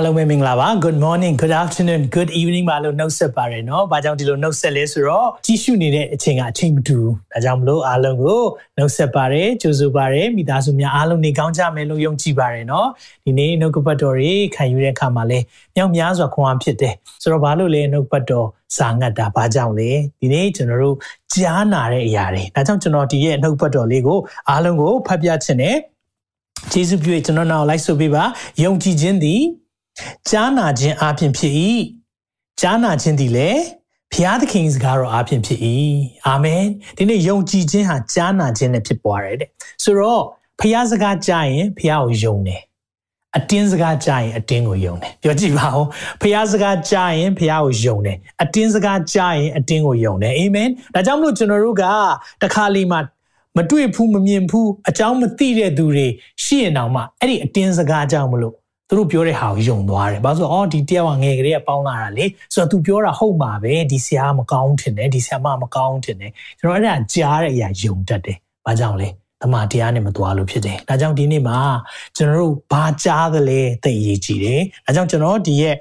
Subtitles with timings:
[0.00, 6.98] အားလုံးပဲမင်္ဂလာပါ good morning good afternoon good evening ပါလို့နှုတ်ဆက်ပါရနော်။ဘာကြောင့်ဒီလိုနှုတ်ဆက်လဲဆိုတော့ကြီးစုနေတဲ့အချိန်ကအချိန်မတူ။
[7.32, 8.42] ဒါကြောင့်မလို့အားလုံးကို
[8.76, 12.88] နှုတ်ဆက်ပါရကြိုဆိုပါရမိသားစုများအားလုံးနေကောင်းကြမယ်လို့ယုံကြည်ပါရနော်။
[13.24, 15.38] ဒီနေ့နှုတ်ကပတ်တော်တွေခံယူတဲ့အခါမှာလဲ
[15.76, 18.46] မြောက်များစွာခွန်အားဖြစ်တယ်။ဆိုတော့ဘာလို့လဲနှုတ်ပတ်တော်
[18.76, 19.90] စာငတ်တာဘာကြောင့်လဲ။
[20.20, 20.96] ဒီနေ့ကျွန်တော်တို့
[21.34, 24.18] ကြားနာတဲ့အရာတွေ။ဒါကြောင့်ကျွန်တော်ဒီရဲ့နှုတ်ပတ်တော်လေးကို
[24.50, 25.76] အားလုံးကိုဖတ်ပြချင်တယ်။
[26.72, 28.24] ယေရှုပြုကျွန်တော်နောက်လိုက်ဆိုပေးပါ
[28.62, 29.40] ယုံကြည်ခြင်းသည်
[30.30, 31.54] ကြားနာခြင်းအပြင်ဖြစ်၏
[32.60, 33.62] ကြားနာခြင်းသည်လည်း
[34.12, 35.60] ဖျားသခင်စကားတော်အပြင်ဖြစ်၏
[36.26, 36.64] အာမင်
[36.96, 39.48] ဒီနေ့ယုံကြည်ခြင်းဟာကြားနာခြင်းနဲ့ဖြစ်ပွားတယ်တဲ့
[39.82, 40.22] ဆိုတော့
[40.60, 42.60] ဖျားစကားကြားရင်ဖျားကိုယုံတယ်
[43.36, 45.86] အတင်းစကားကြားရင်အတင်းကိုယုံတယ်ပြောကြည့်ပါဦး
[46.22, 51.84] ဖျားစကားကြားရင်ဖျားကိုယုံတယ်အတင်းစကားကြားရင်အတင်းကိုယုံတယ်အာမင်ဒါကြောင့်မလို့ကျွန်တော်တို့က
[52.42, 53.00] တခါလီမှာ
[53.56, 56.06] မတွေ့ဘူးမမြင်ဘူးအကြောင်းမသိတဲ့သူတွေ
[56.44, 58.54] ရှိရင်တောင်မှအဲ့ဒီအတင်းစကားကြောင့်မလို့
[58.90, 62.24] သူတို့ပြောတဲ့ဟာကိုယုံသွားတယ်။ဘာလို့ဆိုတော့အော်ဒီတယောက်ကငယ်ကလေးကပေါင်းလာတာလေ။
[62.54, 69.08] ဆိုတော့ तू ပြောတာဟုတ်မှာပဲဒီဆရာမကောင်းထင်တယ်ဒီဆရာမမကောင်းထင်တယ်။ကျွန်တော်အဲ့ဒါကြားတဲ့အရာယုံတတ်တယ်။ဘာကြောင့်လဲ။
[69.42, 71.58] တမန်တရားနဲ့မသွားလို့ဖြစ်တယ်။ဒါကြောင့်ဒီနေ့မှာ
[72.16, 75.74] ကျွန်တော်တို့ဘာကြားသလဲသိအရေးကြီးတယ်။ဒါကြောင့်ကျွန်တော်ဒီရဲ့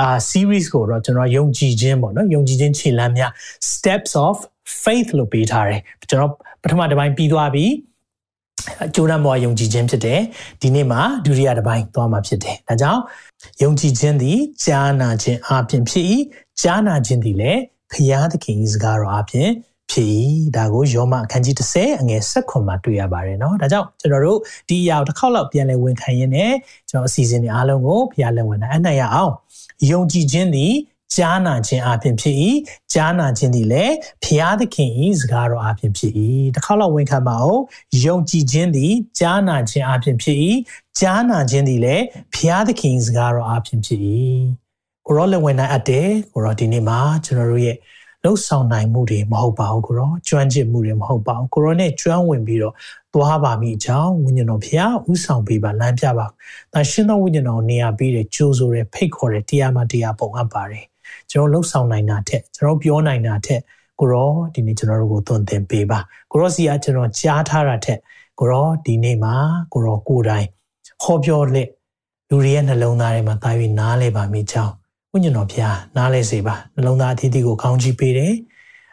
[0.00, 3.32] အာ series ကိုတော့ကျွန်တော်ယုံကြည်ခြင်းပေါ့နော်ယုံကြည်ခြင်းခြေလှမ်းများ
[3.72, 4.36] steps of
[4.82, 5.80] faith လို့ပေးထားတယ်။
[6.10, 7.66] ကျွန်တော်ပထမတစ်ပိုင်းပြီးသွားပြီ။
[8.95, 10.19] ကြိုးရမ်းပေါ်ယုံကြည်ခြင်းဖြစ်တယ်
[10.61, 13.01] ဒီနေ့မှာဒုတိယတစ်ပိုင်းသွားမှာဖြစ်တယ်ဒါကြောင့်
[13.61, 16.05] ယုံကြည်ခြင်းသည်ကြားနာခြင်းအပြင်ဖြစ်၏
[16.61, 19.49] ကြားနာခြင်းသည်လည်းဖျားသခင်၏စကားတော်အပြင်
[19.91, 20.09] ဖြစ်၏
[20.55, 26.53] ဒါကိုယောမအခန်းကြီး30အငယ်16မှာတွေ့ရပါတယ်เนาะဒါကြောင့်ကျွန်တော်တို့ဒီအရာကိုတစ်ခေါက်လောက်ပြန်လည်ဝန်ခံရင်းနဲ့
[26.89, 29.33] ကျွန်တော်အစီအစဉ်တွေအားလုံးကိုဖျားလက်ဝင်နိုင်အနိုင်ရအောင်
[29.91, 30.73] ယုံကြည်ခြင်းသည်
[31.16, 32.36] ကြားနာခြင်းအပြင်ဖြစ်၏
[32.92, 33.94] ကြားနာခြင်းသည်လည်း
[34.24, 34.90] ဖျားသခင်၏
[35.20, 36.12] စကားတော်အပြင်ဖြစ်၏
[36.54, 37.62] တစ်ခါတော့ဝန်ခံပါအောင်
[38.04, 40.36] ယုံကြည်ခြင်းသည်ကြားနာခြင်းအပြင်ဖြစ်၏
[41.00, 42.04] ကြားနာခြင်းသည်လည်း
[42.34, 44.00] ဖျားသခင်စကားတော်အပြင်ဖြစ်၏
[45.06, 47.76] ကိုရောလည်းဝင်နိုင်အပ်တယ်ကိုရောဒီနေ့မှာကျွန်တော်တို့ရဲ့
[48.24, 52.74] လှုပ်ဆောင်နိုင်မှုတွေမဟုတ်ပါဘူးကိုရောကျွမ်းကျင်မှုတွေမဟုတ်ပါဘူးကိုရောနဲ့ကျွမ်းဝင်ပြီးတော့
[53.14, 56.26] သွားပါမိအကြောင်းဝိညာဉ်တော်ဖျားဥဆောင်ပေးပါလမ်းပြပါ။
[56.72, 60.89] ဒါရှင်သောဝိညာဉ်တော်နေရာပေးတဲ့ကြိုးဆိုတဲ့ဖိတ်ခေါ်တဲ့တရားမှတရားပုံအပ်ပါတယ်
[61.30, 63.60] ကျွန်တော်လှုပ်ဆောင်နိုင်တာထက်ကျွန်တော်ပြောနိုင်တာထက်
[64.00, 65.98] ကိုရောဒီနေ့ကျွန်တော်တို့ကိုသွန်သင်ပေးပါ
[66.30, 67.98] ကိုရောစီကကျွန်တော်ကြားထားတာထက်
[68.38, 69.34] ကိုရောဒီနေ့မှာ
[69.72, 70.46] ကိုရောကိုယ်တိုင်
[71.02, 71.68] ဟောပြောလက်
[72.28, 74.72] လူတွေရဲ့နှလုံးသားထဲမှာတာ၍နားလဲပါမိကြောင်း
[75.12, 78.34] ဝိညာဉ်တော်ဖျားနားလဲစေပါနှလုံးသားအသီးသီးကိုကောင်းချီးပေးတယ်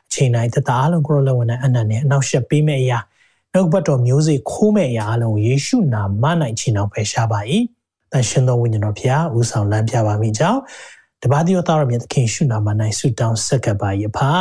[0.07, 2.99] အချိန်တိုင်းတသားလုံးကိုရောလက်ဝင်တဲ့အနန္တနဲ့အနောက်ရှက်ပေးမဲ့အရာ
[3.53, 7.39] နှုတ်ဘတ်တော်မျိုးစေ့ခိုးမဲ့အရာအလုံးယေရှုနာမနိုင်ချင်အောင်ဖယ်ရှားပါ၏
[8.11, 10.59] တန်ရှင်သောဝိညာဉ်တော်ဖျားဦးဆောင်လမ်းပြပါမိကြောင်း
[11.23, 12.67] တပါးတိယောသားတော်မြတ်သခင်ရှုနာမ၌
[12.99, 14.31] ဆုတောင်းဆက်ကပ်ပါ၏ဖာ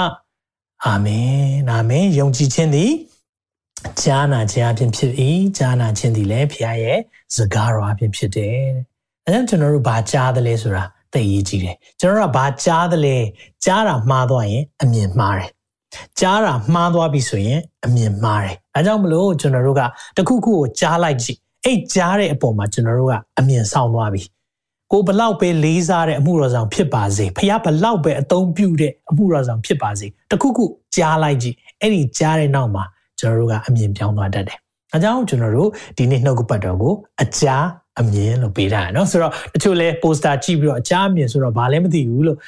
[0.85, 1.37] အာမင်
[1.71, 2.93] အာမင်ယုံကြည်ခြင်းသည်
[4.03, 5.13] ကြားနာခြင်းအပြင်ဖြစ်၏
[5.59, 6.99] ကြားနာခြင်းသည်လည်းဖခင်ရဲ့
[7.35, 8.59] စကားတော်အပြင်ဖြစ်တယ်
[9.27, 13.17] အဲဒါကျွန်တော်တို့ဘာကြားသလဲဆိုတာသိရေးကြည့်တယ်ကျွန်တော်တို့ကဘာကြားသလဲ
[13.65, 15.51] ကြားတာမှားသွားရင်အမြင်မှားတယ်
[16.21, 19.83] ကြားတာမှားသွားပြီဆိုရင်အမြင်မှားတယ်အဲကြောင့်မလို့ကျွန်တော်တို့က
[20.17, 24.23] တခုခုကိုကြားလိုက်ကြည့်အဲ့ကြားတဲ့အပေါ်မှာကျွန်တော်တို့ကအမြင်ဆောင်သွားပြီ
[24.93, 30.65] ကိုဘလောက်ပဲလေးစားတဲ့အမှုတော်ဆောင်ဖြစ်ပါစေဖခင်ဘလောက်ပဲအသုံးပြုတဲ့အမှုတော်ဆောင်ဖြစ်ပါစေတခုခု
[30.97, 32.85] ကြားလိုက်ကြည့်အဲ့ဒီကြားတဲ့နောက်မှာ
[33.21, 34.59] ကျွန်တော်တို့ကအမြင်ပြောင်းသွားတတ်တယ်။
[34.95, 37.65] အဲကြောင့်ကျွန်တော်တို့ဒီနေ့နှုတ်ကပတ်တော်ကိုအကြား
[38.01, 42.39] အမြင်လို့ပေးထားရနော်ဆိုတော့တချို့လဲပိုစတာကြည့်ပြီးတော့အကြားအမြင်ဆိုတော့ဘာလဲမသိဘူးလို့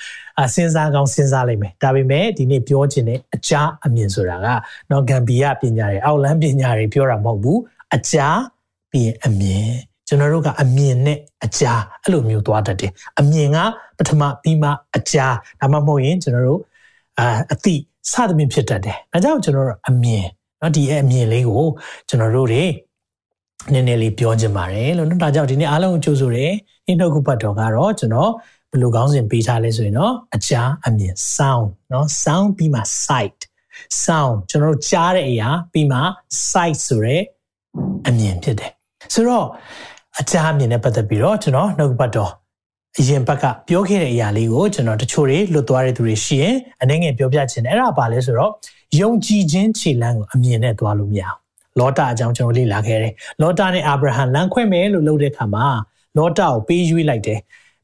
[0.41, 4.47] အစဉ်းစားကောင်းစဉ်းစားလိုက်မယ်ဒါပေမဲ့ဒီနေ့ပြောချင်တဲ့အကြားအမြင်ဆိုတာက
[4.91, 7.61] နော်ဂမ်ဘီယာပညာတွေအောက်လန်းပညာတွေပြောတာမဟုတ်ဘူး
[7.95, 8.39] အကြား
[8.91, 9.71] ပြီးရင်အမြင်
[10.08, 13.58] ကျွန်တော်တို့ကအမြင်နဲ့အကြားအဲ့လိုမျိုးသွားတတ်တယ်အမြင်က
[13.98, 16.62] ပထမပြီးမှအကြားဒါမှမဟုတ်ရင်ကျွန်တော်တို့
[17.20, 17.76] အာအတိ
[18.12, 20.26] စသဖြင့်ဖြစ်တတ်တယ်ဒါကြောင့်ကျွန်တော်တို့အမြင်
[20.60, 21.66] เนาะဒီအမြင်လေးကို
[22.10, 22.64] ကျွန်တော်တို့တွေ
[23.72, 26.52] နည်းနည်းလေးပြောချင်ပါတယ်လို့เนาะဒါကြောင့်ဒီနေ့အားလုံးကိုကြိုးဆိုတယ်
[26.86, 28.32] ဒီနှုတ်ခုပတ်တော်ကတော့ကျွန်တော်
[28.72, 33.40] ဘယ်လိုကောင်းစဉ်ပေးထားလဲဆိုရင်เนาะအကြားအမြင် sound เนาะ sound ပြီးမှ sight
[34.06, 36.00] sound ကျွန်တော်တို့ကြားတဲ့အရာပြီးမှ
[36.52, 37.22] sight ဆိုတဲ့
[38.08, 38.72] အမြင်ဖြစ်တယ်
[39.14, 39.48] ဆိုတော့
[40.21, 42.33] အကြအမြင်နဲ့ပတ်သက်ပြီးတော့ကျွန်တော်နှုတ်ပတ်တော်
[42.99, 48.53] အရင်ဘက်ကပြောခဲ့တဲ့အရာလေးကိုကျွန်တော်တချို့တွေလွတ်သွားတဲ့သူတွေရှိရင်အနေငယ်ပြောပြချင်တယ်အဲ့ဒါပါလဲဆိုတော့
[49.01, 51.39] ယုံကြည်ခြင်းခြေလှမ်းကိုအမြင်နဲ့သွားလို့မရအောင်
[51.79, 53.13] လောတာအကြောင်းကျွန်တော်လေ့လာခဲ့တယ်
[53.43, 55.67] လောတာနဲ့အာဗြဟံလမ်းခွဲမယ်လို့လုပ်တဲ့အခါမှာ
[56.17, 57.39] လောတာကိုပေးရွေးလိုက်တယ်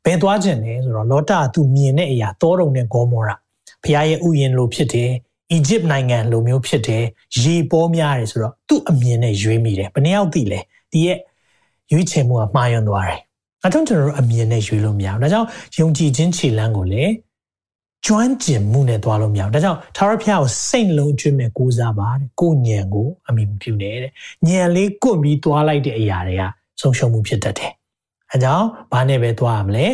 [0.05, 3.35] ဘယ်သွားခြင်းလဲဆိုတော့လောတာကသူမြင်တဲ့အရာတောတုံနဲ့ဂေါမောရာ
[3.83, 5.11] ဖခင်ရဲ့ဥယျာဉ်လိုဖြစ်တယ်
[5.53, 7.05] အီဂျစ်နိုင်ငံလိုမျိုးဖြစ်တယ်
[7.43, 10.61] ရေပေါ်များတယ်ဆိုတော့သူ့အမြင်နဲ့ရွေးမိတယ်ဘယ်နှယောက်သိလဲ
[10.93, 11.19] ဒီရဲ့
[11.93, 13.21] ရွေးချယ်မှုကမှားယွင်းသွားတယ်
[13.63, 15.49] ဒါကြောင့်ကျွန်တော်တို့အမြင်နဲ့ရွေးလို့မရဘူးဒါကြောင့်
[15.79, 17.13] ယုံကြည်ခြင်းခြေလမ်းကိုလည်း
[18.07, 24.13] ကျွမ်းကျင်မှုနဲ့သွားလို့မရဘူးဒါကြောင့်သာရဖျားကိုစိတ်လုံးကျွမ်းမဲ့ကိုးစားပါတဲ့ကိုညံကိုအမိမပြုနဲ့တဲ့
[24.47, 26.43] ညံလေးကွတ်ပြီးသွားလိုက်တဲ့အရာတွေက
[26.81, 27.73] ဆုံးရှုံးမှုဖြစ်တတ်တယ်
[28.33, 29.87] အဲကြောင့်ဘာနဲ့ပဲသွားရမလဲ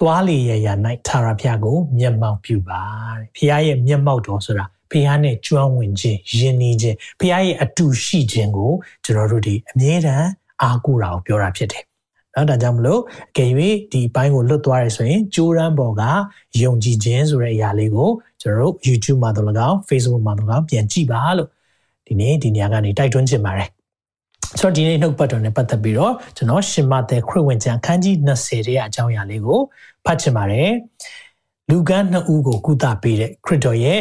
[0.00, 0.68] သွားလေရရ၌
[1.08, 2.82] သာရဖျားကိုမျက်မှောက်ပြုပါ
[3.18, 8.72] တဲ့ဖျားရဲ့မျက်မှောက်တော်ဆိုတာဖះနဲ့ကျွမ်းဝင်ခြင်းယဉ်နီးခြင်းဖះရဲ့အတူရှိခြင်းကို
[9.04, 10.28] ကျွန်တော်တို့ဒီအမြဲတမ်း
[10.62, 11.84] အားကိုးတာကိုပြောတာဖြစ်တယ်။
[12.34, 13.50] နော်ဒါကြောင့်မလို့အကယ်၍
[13.92, 16.02] ဒီဘိုင်းကိုလွတ်သွားရဆိုရင်ကြိုးရမ်းပေါ်က
[16.62, 18.08] ယုံကြည်ခြင်းဆိုတဲ့အရာလေးကို
[18.40, 21.48] ကျွန်တော်တို့ YouTube မှာတော့၎င်း Facebook မှာတော့၎င်းပြန်ကြည့်ပါလို့
[22.06, 23.68] ဒီနေ့ဒီနေရာကနေတိုက်တွန်းချင်ပါတယ်။
[24.60, 29.60] ဆိုတော့ဒီနေ့နှုတ်ပတ်တော်နဲ့ပတ်သက်ပြီးတော့ကျွန်တော်ရှင်မသက်ခရစ်ဝင်ကျမ်းခန်းကြီး20ရဲ့အကြောင်းအရာလေးကို
[30.04, 30.70] ဖတ်ချင်ပါတယ်။
[31.70, 34.00] လူကန်းနှစ်ဦးကိုကုသပေးတဲ့ခရစ်တော်ရဲ့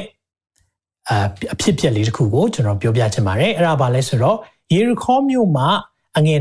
[1.53, 4.37] အဖြစ်ပြက်လေးတစ်ခုကိုကျွန်တော်ပြောပြချင်ပါတယ်အဲ့ဒါဘာလဲဆိုတော့
[4.73, 5.69] ယေရခေါမြို့မှာ
[6.19, 6.39] အငယ်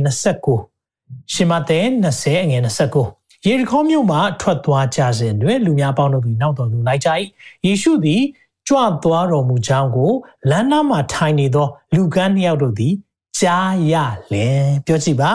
[0.67, 2.63] 29ရှင်မသက်20အငယ်
[3.05, 7.11] 29ယေရခေါမြို့မှာထွက်သွားကြစဉ်တွင်လူများပေါင်းတို့သည်နောက်တော်သူလိုက်ကြ၏
[7.67, 8.23] ယေရှုသည်
[8.69, 10.13] ကြွသွားတော်မူကြောင်းကို
[10.51, 12.95] လမ်းနားမှာထိုင်နေသော လူကန်းနှစ်ယောက်တို့သည်
[13.41, 13.95] ကြားရ
[14.33, 15.33] လင်ပြောကြည့်ပါ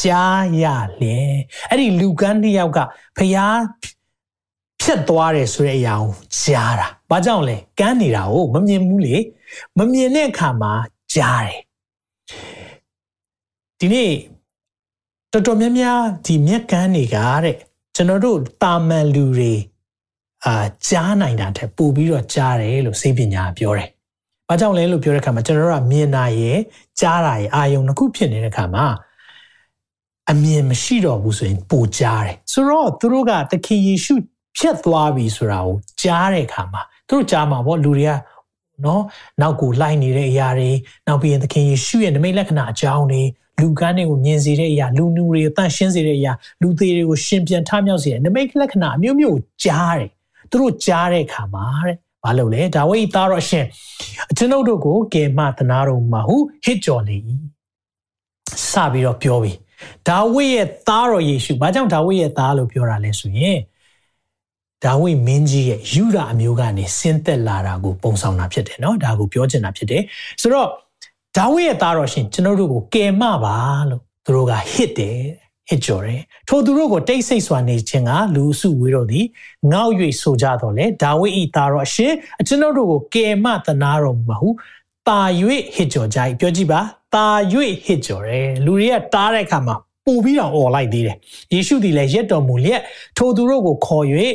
[0.00, 0.64] ကြားရ
[1.02, 1.32] လင်
[1.68, 2.78] အဲ့ဒီလူကန်းနှစ်ယောက်က
[3.16, 3.58] ဖျား
[4.80, 6.12] ဖြတ်သွားတယ်ဆိုတဲ့အရာကို
[6.42, 9.16] ကြားတာ။ဘာကြောင့်လဲ။ကန်းနေတာကိုမမြင်ဘူးလေ။
[9.78, 10.72] မမြင်တဲ့အခါမှာ
[11.14, 11.60] ကြားတယ်။
[13.84, 14.12] ဒီနေ့
[15.32, 17.56] တော်တော်များများဒီမျက်ကန်းတွေကတဲ့
[17.94, 19.54] ကျွန်တော်တို့တာမန်လူတွေ
[20.44, 20.54] အာ
[20.88, 23.88] ကြားနိုင်တာတဲ့ပို့ပြီးတော့ကြားတယ်လို့စိတ်ပညာပြောတယ်။
[24.48, 26.58] ဘာကြောင့်လဲလို့ပြောတဲ့အခါမှာကျွန်တော်တို့ကမြင်တာရဲ့
[27.00, 28.86] ကြားတာရဲ့အာယုံတစ်ခုဖြစ်နေတဲ့အခါမှာ
[30.30, 34.14] အမြင်မရှိတော့ဘူးဆိုရင်ပိုကြားတယ်။ဆိုတော့သူတို့ကသခင်ယေရှု
[34.58, 38.12] ဖြတ်သွားပြီဆိုတာကိုကြားတဲ့အခါမှာသူတို့ကြားမှာပေါ့လူတွေက
[38.84, 39.02] နော်
[39.40, 40.70] နောက်ကိုလိုက်နေတဲ့အရာတွေ
[41.06, 43.22] နောက်ပြီးရင်သခင်ယေရှုရဲ့နမိတ်လက္ခဏာအကြောင်းတွေ
[43.61, 50.09] လူကန်းတွေကိုမြင်စေတဲ့အရာလူနူတွေကိုတန့်ရှင်းစေတဲ့အရာလူသေးတွေကိုရှင်ပြန်ထမြောက်စေတဲ့နမိတ်လက္ခဏာအမျိုးမျိုးကိုကြားတယ်
[50.51, 53.65] သူတို့ကြားတဲ့အခါမှာတဲ့ဘာလို့လဲဒါဝိဒ်သားတော်ရှင်
[54.37, 57.17] ကျွန်ုပ်တို့ကိုကယ်မသနာတော်မှာဟုဟစ်ကြော်လေ၏
[58.69, 59.53] စပြီးတော့ပြောပြီ
[60.07, 63.59] ဒါဝိဒ်ရဲ့သားတော်ယေရှုဘာကြောင့်ဒါဝိဒ်ရဲ့သားလို့ပြောတာလဲဆိုရင်
[64.85, 70.03] ဒါဝိမင်းကြီးရဲ့ယူဒအမျိုးကနေဆင်းသက်လာတာကိုပုံဆောင်တာဖြစ်တယ်เนาะဒါကိုပြောချင်တာဖြစ်တယ်
[70.41, 70.69] ဆိုတော့
[71.36, 73.56] ဒါဝိရဲ့သားတော်ရှင်ကျွန်တော်တို့ကိုကယ်မပါ
[73.90, 75.18] လို့သူတို့ကဟစ်တယ်
[75.68, 79.26] ဟစ်ကြော်တယ်ထိုသူတို့ကိုတိတ်ဆိတ်စွာနေခြင်းကလူစုဝေးတော်သည်
[79.72, 79.90] ငေါ့၍
[80.20, 82.12] ဆိုကြတော့လေဒါဝိဤသားတော်ရှင်
[82.46, 84.48] ကျွန်တော်တို့ကိုကယ်မသနာတော်မဟု
[85.08, 85.20] တာ၍
[85.74, 86.80] ဟစ်ကြော်ကြ၏ပြောကြည့်ပါ
[87.14, 87.26] တာ၍
[87.84, 91.16] ဟစ်ကြော်တယ်လူတွေကတားတဲ့အခါမှာပူပြီးတော့អော်လိုက်သေးတယ်
[91.52, 92.82] ယေရှုသည်လည်းရက်တော်မူလျက်
[93.16, 94.04] ထိုသူတို့ကိုခေါ်၍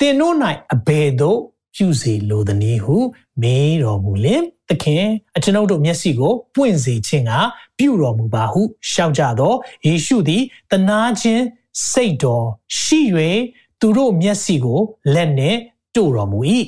[0.00, 0.34] တင်တို့၌
[0.72, 1.38] အဘယ်သို့
[1.76, 2.96] ပြုစေလိုသနည်းဟု
[3.42, 5.04] မေးတော်မူလင်သခင်
[5.36, 7.32] အကျွန်ုပ်တို့မျက်စိကိုပွင့်စေခြင်းက
[7.78, 9.54] ပြုတော်မူပါဟုရှောက်ကြသော
[9.86, 11.44] ယေရှုသည်တနာခြင်း
[11.90, 12.46] စိတ်တော်
[12.80, 13.00] ရှိ၍
[13.80, 14.80] သူတို့မျက်စိကို
[15.14, 15.58] လက်နှင့်
[15.96, 16.40] တို့တော်မူ၏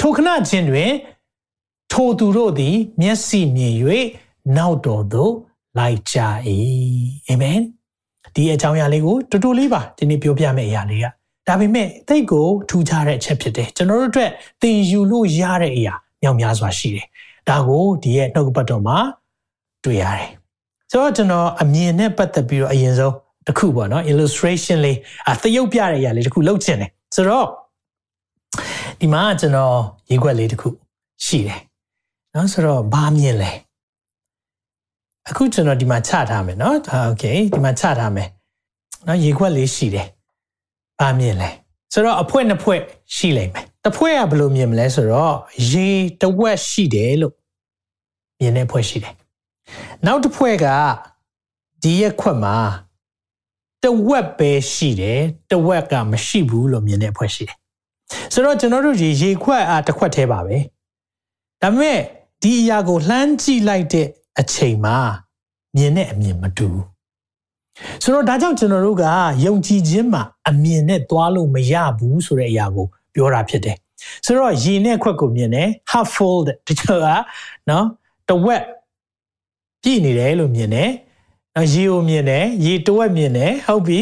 [0.00, 0.92] ထိုခဏချင်းတွင်
[1.92, 3.74] ထိုသူတို့သည် မျက်စိမြင်၍
[4.56, 5.32] နောက်တော်သို့
[5.78, 6.16] လိုက်ကြ၏
[7.28, 7.60] အာမင်
[8.34, 11.06] ဒီအကြောင်းအရာလေးကိုတူတူလေးပါဒီနေ့ပြောပြမယ့်အရာလေးက
[11.47, 17.07] ဒါပေမဲ့တိတ်ကိုထူခြားတဲ့အချက်ဖြစ်တယ်ကျွန်တော်တို့အတွက်သင်ယူလို့ရတဲ့အရာမြောက်များစွာရှိတယ်
[17.49, 18.97] ဒါကိုဒီရဲ့နှုတ်ပတ်တော်မှာ
[19.83, 20.29] တွေ့ရတယ်
[20.91, 23.15] ဆိုတော့ကျွန်တော်အမြင်နဲ့ပတ်သက်ပြီးတော့အရင်ဆုံး
[23.47, 24.97] တစ်ခုပေါ့နော် illustration လေး
[25.29, 27.47] အသရုပ်ပြတဲ့အရာလေးတစ်ခုလုပ်ချင်တယ်ဆိုတော့
[28.99, 29.75] ဒီမှာကျွန်တော်
[30.09, 30.69] ရေးခွက်လေးတစ်ခု
[31.25, 31.59] ရှိတယ်
[32.35, 33.51] နော်ဆိုတော့ဘာမြင်လဲ
[35.29, 38.29] အခုကျွန်တော်ဒီမှာချထားမယ်နော်โอเคဒီမှာချထားမယ်
[39.07, 40.07] နော်ရေခွက်လေးရှိတယ်
[41.00, 41.50] ဘာမြင်လဲ
[41.92, 42.74] ဆိုတော့အဖွဲနှစ်ဖွဲ
[43.14, 45.34] ရှိလိမ့်မယ်တစ်ဖွဲကဘယ်လိုမြင်မလဲဆိုတော့
[45.70, 45.90] ရေ
[46.20, 47.34] တဝက်ရှိတယ်လို့
[48.40, 49.14] မြင်တဲ့ဖွဲရှိတယ်
[50.06, 50.66] နောက်တစ်ဖွဲက
[51.82, 52.56] ဒီရက်ခွက်မှာ
[53.82, 57.56] တဝက်ပဲရှိတယ်တဝက်ကမရှိဘူးလို့မြင်တဲ့ဖွဲရှိတယ်
[58.32, 60.56] ဆိုတော့ကျွန်တော်တို့ဒီရေခွက်အားတစ်ခွက်သေးပါပဲ
[61.62, 61.98] ဒါပေမဲ့
[62.42, 64.06] ဒီအရာကိုလှမ်းကြည့်လိုက်တဲ့
[64.38, 64.96] အချိန်မှာ
[65.76, 66.84] မြင်တဲ့အမြင်မတူဘူး
[68.02, 69.04] ဆိုတော့ဒါကြောင့်ကျွန်တော်တို့က
[69.44, 73.76] ယုံကြည်ခြင်းမှာအမြင်နဲ့သွားလို့မရဘူးဆိုတဲ့အရာကိုပြောတာဖြစ်တယ်
[74.26, 77.08] ဆိုတော့ရေနဲ့ခွက်ကိုမြင်တယ် half full တချို့က
[77.70, 77.86] နော်
[78.28, 78.62] တဝက်
[79.82, 80.90] ပြည့်နေတယ်လို့မြင်တယ်
[81.54, 84.00] နော်ရေကိုမြင်တယ်ရေတဝက်မြင်တယ်ဟုတ်ပြီ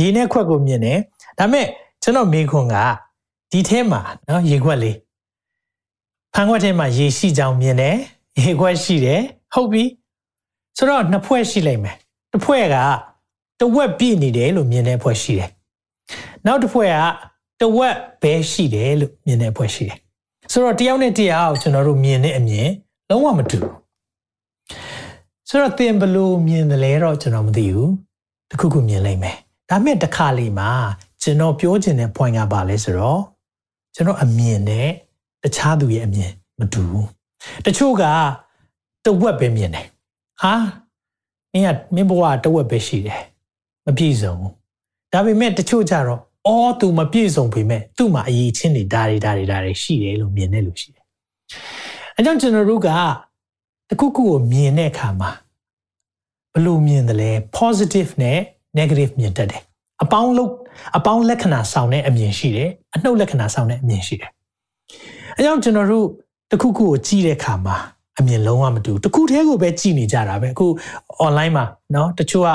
[0.00, 0.98] ရေနဲ့ခွက်ကိုမြင်တယ်
[1.38, 1.66] ဒါပေမဲ့
[2.02, 2.76] ကျွန်တော်မေခွန်က
[3.50, 4.96] ဒီထဲမှာနော်ရေခွက်လေး
[6.34, 7.96] ဖန်ခွက်ထဲမှာရေရှိကြောင်မြင်တယ်
[8.40, 9.20] ရေခွက်ရှိတယ်
[9.54, 9.84] ဟုတ်ပြီ
[10.76, 11.96] ဆိုတော့နှစ်ဖွဲ့ရှိလိမ့်မယ်
[12.32, 12.76] တစ်ဖွဲ့က
[13.60, 15.50] တဝက်ပြည့်နေတယ်လို့မြင်တဲ့ဖွဲ့ရှိတယ်။
[16.46, 19.98] နောက်တစ်ဖွဲ့ကတဝက်ပဲရှိတယ်လို့မြင်တဲ့ဖွဲ့ရှိတယ်။
[20.52, 22.68] ဆိုတော့တယောက်နဲ့တယောက်ကျွန်တော်တို့မြင်တဲ့အမြင်
[23.08, 23.74] လုံးဝမတူဘူး။
[25.48, 27.90] ဆိုတော့သင်ဘလို့မြင်တယ်လဲတော့ကျွန်တော်မသိဘူး။
[28.50, 29.36] တခုခုမြင်လိုက်မယ်
[29.70, 30.70] ဒါမဲ့တစ်ခါလေမှာ
[31.22, 33.20] ကျွန်တော်ပြောချင်တဲ့ point ကပါလဲဆိုတော့
[33.94, 34.88] ကျွန်တော်အမြင်နဲ့
[35.42, 37.08] တခြားသူရဲ့အမြင်မတူဘူး
[37.66, 38.04] တချို့က
[39.04, 39.86] တဝက်ပဲမြင်တယ်
[40.42, 40.52] ဟာ
[41.52, 43.20] မင်းကမင်းဘဝတဝက်ပဲရှိတယ်
[43.87, 44.51] မပြည့်စုံဘူး
[45.13, 51.03] ဒါပေမဲ့တချို့ကြတော့အော်သူမပြည့်စုံပေမဲ့သူ့မှာအရေးချင်းတွေဒါတွေဒါတွေဒါတွေရှိတယ်လို့မြင်တဲ့လူရှိတယ်
[52.15, 52.89] အဲကြောင့်ကျွန်တော်တို့က
[53.89, 55.31] တခုခုကိုမြင်တဲ့အခါမှာ
[56.53, 58.39] ဘယ်လိုမြင်တယ်လဲ positive နဲ့
[58.77, 59.61] negative မြင်တတ်တယ်
[60.03, 60.51] အပေါင်းလုံး
[60.97, 64.31] အပေါင်းလက္ခဏာဆောင်တဲ့အမြင်ရှိတယ်အနှုတ်လက္ခဏာဆောင်တဲ့အမြင်ရှိတယ်
[65.35, 66.07] အဲကြောင့်ကျွန်တော်တို့
[66.51, 67.77] တခုခုကိုကြည့်တဲ့အခါမှာ
[68.19, 70.67] အမြင်လုံးဝမတူတခုတည်းကိုပဲကြည့်နေကြတာပဲအခု
[71.25, 72.49] online မှာเนาะတချို့က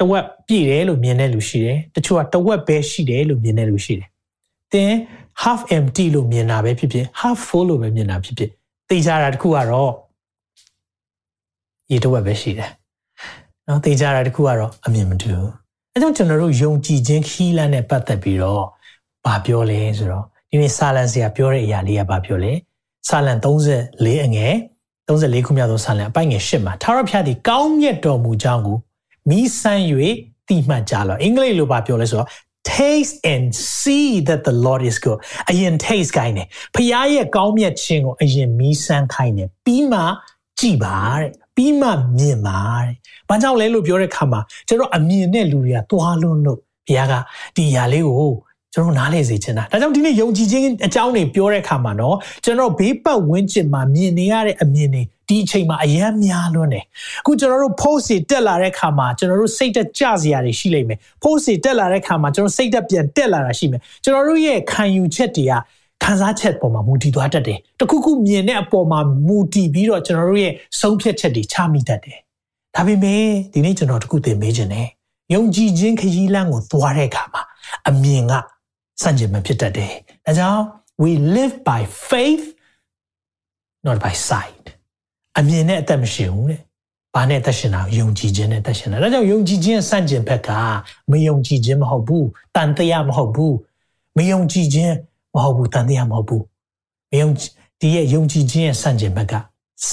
[0.00, 4.08] တဝက်ပြည့်တယ်လို့မြင်တဲ့လူရှိတယ်တချို့ကတဝက်ပဲရှိတယ်လို့မြင်တဲ့လူရှိတယ်
[4.72, 4.92] သင်
[5.42, 8.50] half empty လို့မြင်တာပဲဖြစ်ဖြစ် half full လို့ပဲမြင်တာဖြစ်ဖြစ်
[8.88, 9.92] သိကြတာတခုကတော့
[11.90, 12.70] ရေတဝက်ပဲရှိတယ်
[13.68, 15.52] နော်သိကြတာတခုကတော့အမြင်မတူဘူး
[15.92, 18.64] အဲကြောင့်ကျွန်တော်တို့ယုံကြည်ခြင်းခီးလန်းနဲ့ပတ်သက်ပြီးတော့
[19.24, 22.52] ဗာပြောလဲဆိုတော့ဒီနေ့စာလန်ဆရာပြောတဲ့အရာလေးကဗာပြောလဲ
[23.08, 24.54] စာလန်34အငယ်
[25.08, 28.78] 34ခုမြောက်သောစာလန်အပိုင်ငယ်10မှာထာဝရဘုရားသည်ကောင်းမြတ်တော်မူကြောင်းကို
[29.30, 29.82] မိဆန်း၍
[30.48, 32.28] တိမှတ်ကြလောအင်္ဂလိပ်လိုပါပြောလဲဆိုတော့
[32.70, 33.44] taste and
[33.80, 35.18] see that the lord is good
[35.50, 40.00] အရင် taste ခိုင်းတယ်ဖခင်ရဲ့ကောင်းမြတ်ခြင်းကိုအရင်မိဆန်းခိုင်းတယ်ပြီးမှ
[40.60, 42.94] ကြည်ပါတဲ့ပြီးမှမြင်ပါတဲ့။
[43.28, 47.14] ဘာကြောင့်လဲလို့ပြောတဲ့ခါမှာကျွန်တော်အမြင်နဲ့လူတွေကသွားလွန်းလို့ဘုရားက
[47.56, 48.32] ဒီຢာလေးကို
[48.72, 56.84] ကျွန်တော်နားလေစေချင်တာဒါကြောင့်ဒီနေ့ယုံကြည်ခြင်းအကြောင်းတွေပြောတဲ့အခါမှာနော်ကျွန်တော်ဘေးပတ်ဝန်းကျင်မှာမြင်နေရတဲ့အမြင်တွေ ဒီအချိန်မှာအယမ်းများလွန်းတယ်
[57.20, 65.52] အခုကျွန်တော်တို့ post တွေတက်လာတဲ့အခါမှာကျွန်တော်တို့စိတ်တက်ကြစရာတွေရှိလိမ့်မယ် post တွေတက်လာတဲ့အခါမှာကျွန်တော်စိတ်တက်ပြန်တက်လာတာရှိမယ်ကျွန်တော်တို့ရဲ့ခံယူချက်တွေက
[66.02, 72.18] ခံစားချက်ပေါ်မှာမူတည်သွားတတ်တယ်တခုခုမြင်တဲ့အပေါ်မှာမူတည်ပြီးတော့ကျွန်တော်တို့ရဲ့ဆုံးဖြတ်ချက်တွေချမိတတ်တယ်
[72.74, 74.86] ဒါပေမဲ့ဒီနေ့ကျွန်တော်တခုသင်မေးခြင်းနဲ့
[75.34, 77.42] ယုံကြည်ခြင်းခရီးလမ်းကိုသွားတဲ့အခါမှာ
[77.88, 78.32] အမြင်က
[79.02, 79.92] စန့်ကျင်မှဖြစ်တတ်တယ်။
[80.26, 80.62] ဒါကြောင့်
[81.02, 81.80] we live by
[82.10, 82.44] faith
[83.86, 84.64] not by sight
[85.38, 86.60] အမြင်နဲ့အသက်မရှိဘူးတဲ့။
[87.14, 90.50] ဘာနဲ့အသက်ရှင်တာယုံကြည်ခြင်းနဲ့အသက်ရှင်တာ။ဒါကြောင့်ယုံကြည်ခြင်းစန့်ကျင်ဘက်က
[91.10, 92.24] မယုံကြည်ခြင်းမဟုတ်ဘူး။
[92.56, 93.54] တန်တရားမဟုတ်ဘူး။
[94.16, 94.94] မယုံကြည်ခြင်း
[95.34, 96.42] မဟုတ်ဘူးတန်တရားမဟုတ်ဘူး။
[97.10, 97.28] မယုံ
[97.80, 99.34] ဒီရဲ့ယုံကြည်ခြင်းရဲ့စန့်ကျင်ဘက်က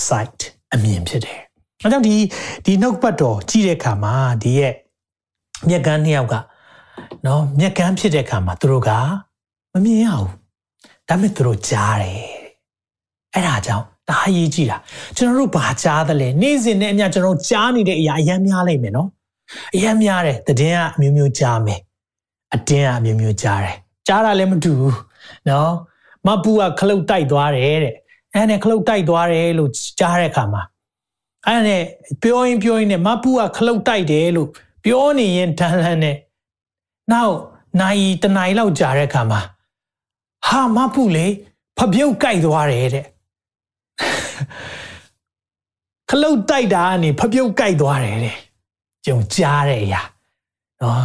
[0.05, 0.39] sight
[0.73, 1.39] အမြင်ဖြစ်တယ်။
[1.81, 2.15] ဒါကြောင့်ဒီ
[2.65, 4.73] ဒီနှုတ်ပတ်တော်ကြည့်တဲ့အခါမှာဒီရဲ့
[5.69, 6.35] မြက်ကန်းနှစ်ယောက်က
[7.25, 8.89] နော်မြက်ကန်းဖြစ်တဲ့အခါမှာသူတို့က
[9.73, 10.29] မမြင်ရဘူး
[11.07, 12.21] ဒါပေမဲ့သူတို့ကြားတယ်
[13.33, 14.77] အဲ့ဒါကြောင့် ဒါအရေးကြီးတာ
[15.17, 19.09] ကျွန်တော်တို့ဘာကြားသလဲနေ့စဉ်နဲ့အမျှကျွန်တော်ကြားနေတဲ့အရာအများများလိုက်မယ်နော်
[19.75, 21.79] အများများတယ်တည်င်းကအမျိုးမျိုးကြားမယ်
[22.53, 23.75] အတင်းကအမျိုးမျိုးကြားတယ်
[24.07, 24.97] ကြားတာလည်းမတူဘူး
[25.49, 25.71] နော်
[26.27, 27.93] မပူကခလုတ်တိုက်သွားတယ်တဲ့
[28.33, 30.63] အဲ့နဲ့ခလုတ်တိုက်သွားတယ်လို့ကြားတဲ့အခါမှာ
[31.47, 31.83] အဲ့နဲ့
[32.23, 34.49] ပြောရင်ပြောရင်နဲ့မပူကခလုတ်တိုက်တယ်လို့
[34.85, 36.17] ပြောနေရင်တန်းလန်းနဲ့
[37.11, 37.35] နောက်
[37.81, 39.41] နိုင်တနိုင်လောက်ကြာတဲ့အခါမှာ
[40.47, 41.25] ဟာမပူလေ
[41.77, 43.05] ဖပြုတ်ကြိုက်သွားတယ်တဲ့
[46.10, 48.36] ခလုတ်တိုက်တာကနေဖပြုတ်ကြိုက်သွားတယ်တဲ့
[49.06, 50.02] ကြုံကြားတဲ့အရာ
[50.82, 51.02] နော်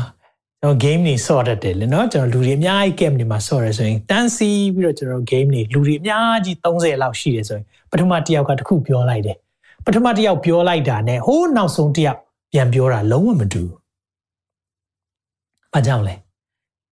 [0.62, 9.38] ကျွန်တော် game တွေဆော့တတ်တယ်လေနော်ကျွန်တော်လူတွေအများကြီး game တွေမှာဆော့ရဲဆိုရင်တန်းစီပြီးတော့ကျွန်တော် game တွေလူတွေအများကြီး30လောက်ရှိတယ်ဆိုရင်ပထမတစ်ယောက်ကတစ်ခုပြောလိုက်တယ်
[9.86, 12.20] ပထမတစ်ယောက်ပြောလိုက်တာနဲ့ဟိုးနောက်ဆုံးတစ်ယောက်
[12.52, 13.72] ပြန်ပြောတာလုံးဝမတူဘူး
[15.74, 16.16] ဘာကြောင့်လဲ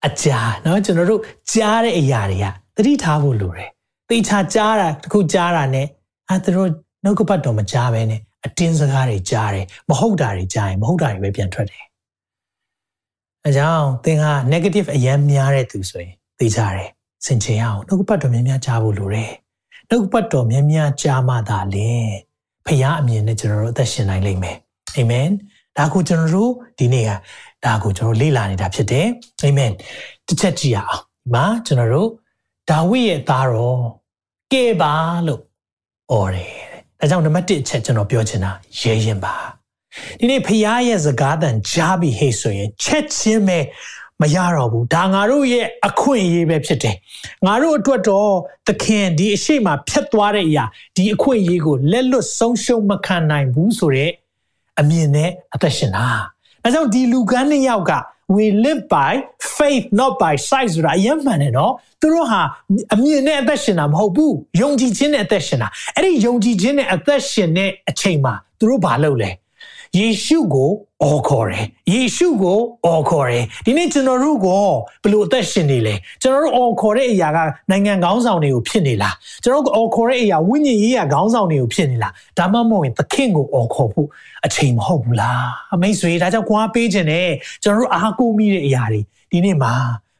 [0.05, 3.69] အကြာเนาะကျွန်တော်တို့ကြားတဲ့အရာတွေကသတိထားဖို့လိုတယ်
[4.09, 5.83] သေချာကြားတာတခုကြားတာ ਨੇ
[6.30, 6.70] အဲသူတို့
[7.04, 11.84] နှုတ်ကပတ်တော်မကြားဘဲနဲ့အတင်းစကားတွေကြားတယ်မဟုတ်တာတွေကြားရင်မဟုတ်တာတွေပဲပြန်ထွက်တယ်
[13.44, 16.88] အဲကြောင့်သင်ဟာ negative အယမ်းများတဲ့သူဆိုရင်သိကြတယ်
[17.26, 19.32] စင်ချင်အောင်နှုတ်ကပတ်တော်များများကြားဖို့လိုတယ်
[19.88, 21.90] နှုတ်ကပတ်တော်များများကြားမှသာလေ
[22.66, 24.56] ဖခင်အမြင်နဲ့ကျွန်တော်တို့အသက်ရှင်နိုင်လိမ့်မယ်
[24.96, 25.28] အာမင်
[25.76, 27.10] ဒါကိုကျွန်တော်တို့ဒီနေ့က
[27.64, 29.06] ဒါကိုကျွန်တော်လေ့လာနေတာဖြစ်တယ်
[29.42, 29.72] အာမင်
[30.26, 32.10] တစ်ချက်ကြည့်ရအောင်ဒီမှာကျွန်တော်တို့
[32.70, 33.80] ဒါဝိရဲ့သားတော်
[34.52, 34.94] ကဲပါ
[35.26, 35.42] လို့
[36.12, 36.50] អော်တယ်
[37.00, 39.34] ဒါကြောင့်နံပါတ်1အချက်ကျွန်တော်ပြောချင်တာရဲရင်ပါ
[40.18, 43.58] ဒီနေ့ဖခင်ရဲ့စကားတန်ကြားပြီးဟေ့ဆိုရင်ချက်ချင်းပဲ
[44.20, 46.96] မရတော့ဘူးဒါငါတို့ရဲ့အခွင့်အရေးပဲဖြစ်တယ်
[47.46, 48.32] ငါတို့အတွက်တော့
[48.66, 50.64] သခင်ဒီအရှိမဖြတ်သွားတဲ့အရာ
[50.96, 54.10] ဒီအခွင့်အရေးကိုလက်လွတ်ဆုံးရှုံးမခံနိုင်ဘူးဆိုတဲ့
[54.80, 56.06] အမြင်နဲ့အသက်ရှင်တာ
[56.62, 57.92] ဒါကြောင့်ဒီလူကန်းနှစ်ယောက်က
[58.28, 62.42] we live by faith not by sight ဆိုတာအရင်မှန်တယ်နော်သူတို့ဟာ
[62.94, 69.30] အမြင်နဲ့အသက်ရှင်တာမဟုတ်ဘူးယုံကြည်ခြင်းနဲ့အသက်ရှင်တာအဲ့ဒီယုံကြည်ခြင်းနဲ့အသက်ရှင်တဲ့အချိန်မှာသူတို့ဘာလုပ်လဲ
[69.98, 70.70] ယေရှုကို
[71.02, 74.48] အော်ခေါ်တယ်ယေရှုကိုအော်ခေါ်တယ်ဒီနေ့ကျွန်တော်တို့က
[75.02, 77.38] ဘယ်လိုအသက်ရှင်နေလဲကျွန်တော်တို့အော်ခေါ်တဲ့အရာက
[77.70, 84.08] နိုင်ငံခေါင်းဆောင်တွေကိုဖြစ်နေလားကျွန်တော်တို့အော်ခေါ်တဲ့အရာဝိညာဉ်ရေးရာခေါင်းဆောင်တွေကိုဖြစ်နေလားဒါမှမဟုတ်ရင်သခင်ကိုအော်ခေါ်ဖို့
[84.46, 87.28] အချိန်မဟုတ်ဘူးလားအမိတ်ဆွေဒါကြောင့်ခွာပေးခြင်းနဲ့
[87.62, 89.00] ကျွန်တော်တို့အားကိုးမိတဲ့အရာတွေ
[89.30, 89.72] ဒီနေ့မှာ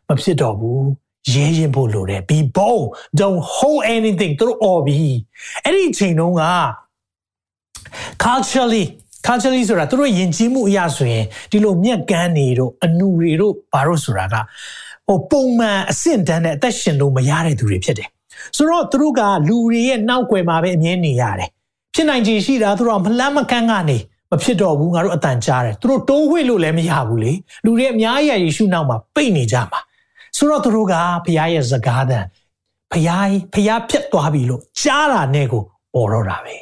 [0.08, 0.85] မဖြစ်တော့ဘူး
[1.32, 2.87] ရဲရင်ဖို့လိုတယ် be bold
[3.18, 5.16] don't hold anything သူတို့အော်ပြီး
[5.64, 6.44] အဲ့ဒီအချိန်တုန်းက
[8.25, 8.85] culturally
[9.26, 14.35] culturally ဆိုတာသူတို့ယဉ်ကျေးမှုအရာဆိုရင်ဒီလိုမြက်ကန်းနေတို့အနူတွေတို့ဘာလို့ဆိုတာက
[15.09, 18.09] ဟိုပုံမှန်အဆင့်တန်းတဲ့အသက်ရှင်လို့မရတဲ့သူတွေဖြစ်တယ်
[18.56, 21.50] ဆိုတော့သူတို့ကလူတွေရဲ့နောက်ွယ်မှာပဲအမြဲနေရတယ်
[21.95, 23.99] ဖြစ်နိုင်ခြေရှိတာသူတို့ကမလန့်မကန်းကနေ
[24.30, 27.33] မဖြစ်တော့ဘူးငါတို့အတန်ကြားတယ်သူတို့တိုးဝှေ့လို့လည်းမရဘူးလေ
[27.64, 29.80] လူတွေအများကြီးယေရှုနောက်မှာပိတ်နေကြမှာ
[30.37, 32.18] ဆိုတော့သူတို့ကဘုရားရဲ့စကားသံ
[32.92, 35.62] ဘုရားဘုရားဖြစ်သွားပြီလို့ကြားတာနဲ့ကို
[35.95, 36.56] ပေါ်တော့တာပဲ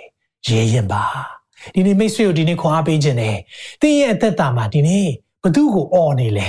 [0.47, 1.34] ရဲရင်ပါ
[1.76, 3.38] ဒီနေ့မိတ်ဆွေကိုဒီနေ့ခွန်အားပေးခြင်းနဲ့
[3.82, 5.08] တင်းရဲ့အသက်တာမှာဒီနေ့
[5.44, 6.48] ဘသူကိုអော်နေလဲ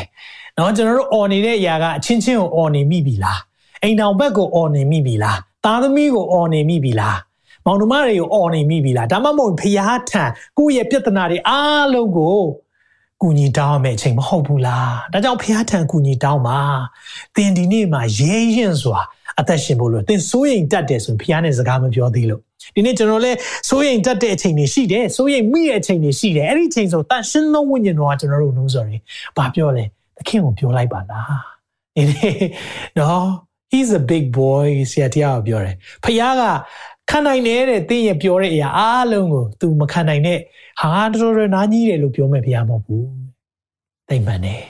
[0.54, 3.40] เนาะကျွန်တော်တို့អော်နေတဲ့အရာကအချင်းချင်းကိုអော်နေမိပြီလား
[3.82, 7.18] အိမ်တော်ဘက်ကိုអော်နေမိပြီလားသားသမီးကိုអော်နေမိပြီလား
[7.66, 10.24] မောင်နှမတွေကိုអော်နေမိပြီလားဒါမှမဟုတ်ဖရားထံ
[10.58, 12.38] ကိုယ့်ရဲ့ပြဿနာတွေအားလုံးကို
[13.22, 16.60] ကူညီတောင်းမယ်အချိန်မဟုတ်ဘူးလားဒါကြောင့်ဖရားထံကူညီတောင်းပါ
[17.34, 19.00] သင်ဒီနေ့မှာရဲရင်စွာ
[19.40, 22.42] အသက်ရှင်ဖို့လို့သင်စိုးရိမ်တတ်တယ်ဆိုရင်ဖရားနဲ့စကားမပြောသေးလို့
[22.75, 23.37] ဒီနေ့ကျွန်တော်လည်း
[23.69, 29.01] စိုးရိမ်တတ်တဲ့အချိန်တွေရှိတယ်စိုးရိမ်မိတဲ့အချိန်တွေရှိတယ်အဲ့ဒီအချိန်ဆိုတန်ရှင်းသောဝိညာဉ်တော်ကကျွန်တော်တို့နှိုးဆော်တယ်
[29.37, 29.83] ဘာပြောလဲ
[30.17, 31.39] သခင်ကိုပြောလိုက်ပါလား
[31.95, 32.35] ဒီနေ့
[32.99, 33.25] နော်
[33.71, 36.43] he's a big boy ဆရာတရားကိုပြောတယ်ဖခင်က
[37.09, 40.39] ခံနိုင်နေတဲ့တင်းရဲ့ပြောတဲ့အရာအားလုံးကို तू မခံနိုင်တဲ့
[40.81, 43.09] ဟာတော်တော်နားကြီးတယ်လို့ပြောမဲ့ဖခင်မဟုတ်ဘူး
[44.09, 44.61] သိမှန်တယ်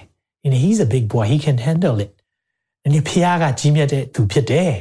[0.42, 2.12] ဒီနေ့ he's a big boy he can handle it
[2.84, 4.72] ဒီနေ့ဖခင်ကကြီးမြတ်တဲ့သူဖြစ်တယ်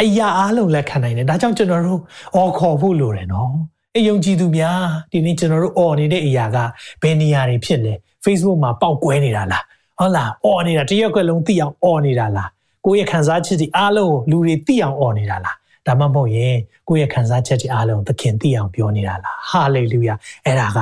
[0.00, 2.00] အရာအားလုံးလက်ခံနိုင်တယ်ဒါကြောင့်ကျွန်တော်တို့
[2.36, 3.52] အော်ခေါ်ဖို့လိုတယ်နော်
[3.96, 4.80] အယုံကြည်သူများ
[5.12, 6.56] ဒီနေ့ကျွန်တော်တို့အော်နေတဲ့အရာက
[7.02, 9.64] ဘယ်နေရာတွေဖြစ်လဲ Facebook မှာပေါက်ကွဲနေတာလား
[9.98, 12.48] ဟုတ်လားအော်နေတာတရက်ွက်လုံးသိအောင်အော်နေတာလား
[12.84, 16.54] ကိုယ့်ရဲ့ခံစားချက်တွေအားလုံးကိုလူတွေသိအောင်အော်နေတာလားဒါမှမဟုတ်ရင်
[16.88, 20.78] ကိုယ့်ရဲ့ခံစားချက်တွေအားလုံးသခင်သိအောင်ပြောနေတာလား hallelujah အဲ့ဒါက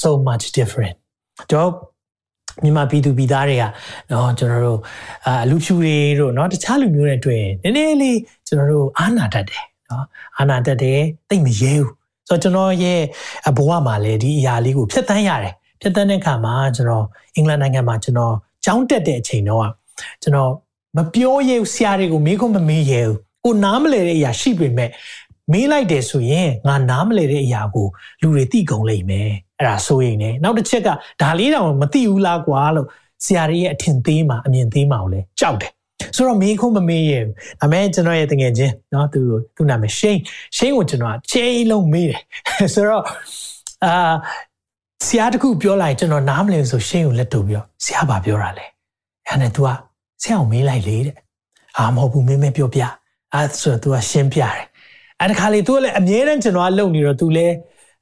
[0.00, 0.96] so much different
[1.52, 1.70] တော့
[2.64, 3.64] မြန်မာပြည်သူပြည်သားတွေက
[4.10, 4.80] နော်ကျွန်တော်တို့
[5.26, 10.04] အလူဖြူတွေတို့နော်တခြားလူမျိုးတွေတွေ့ရင်နည်းနည်းလေး ကျွန်တော်တို့အာနာတတ်တယ်နော်
[10.38, 11.90] အာနာတတ်တယ်သိမရဲဘူး
[12.28, 13.00] ဆိုတော့ကျွန်တော်ရဲ့
[13.56, 17.04] ဘဝမှာလည်းဒီအရာလေးကိုဖျက်ဆီးရတယ်ဖျက်ဆီးတဲ့အခါမှာကျွန်တော်
[17.36, 19.68] အင်္ဂလန်နိုင်ငံမှာကျွန်တော်ကျောင်းတက်တဲ့အချိန်တော့
[20.22, 20.52] ကျွန်တော်
[20.96, 24.90] မပြောရဲဆရာတွေကိုမေးခွန်းမမေးရဲဘူးကိုနားမလဲတဲ့အရာရှိပေမဲ့
[25.52, 27.88] မေးလိုက်တယ်ဆိုရင်ငါနားမလဲတဲ့အရာကို
[28.22, 30.88] လူတွေသိကုန်လိမ့်မယ်အဲ့ဒါဆိုရင်ねနောက်တစ်ချက်က
[31.22, 32.88] ဒါလေးတောင်မသိဘူးလားကွာလို့
[33.24, 35.72] ဆရာတွေရဲ့အထင်သေးမှာအမြင်သေးမှာကိုလည်းကြောက်တယ်
[36.15, 39.19] ဆိုတော့မေးခုမမေးရဘူးဒါမဲ့ကျွန်တော်ရဲ့တငယ်ချင်းเนาะသူ
[39.55, 40.17] သူနာမည်ရှိန်
[40.57, 42.21] ရှိန်ကိုကျွန်တော်အချိန်လုံးမေးတယ်
[42.73, 43.03] ဆိုတော့
[43.85, 44.13] အာ
[45.07, 48.65] ဆရာတခုပြောလိုက်ကျွန်တော်နားမလည်ဆိုရှိန်ကိုလက်တူပြီးတော့ဆရာဘာပြောတာလဲ
[49.27, 49.69] အဲ့နဲ့ तू က
[50.21, 51.15] ဆရာကိုမေးလိုက်လေတဲ့
[51.77, 52.81] အာမဟုတ်ဘူးမင်းမပြောပြ
[53.33, 54.65] အဲ့ဆိုတော့ तू ကရှင်းပြတယ်
[55.19, 57.55] အဲ့ဒီခါလေ तू လည်းအမြဲတမ်းကျွန်တော်ကလုံနေတော့ तू လည်း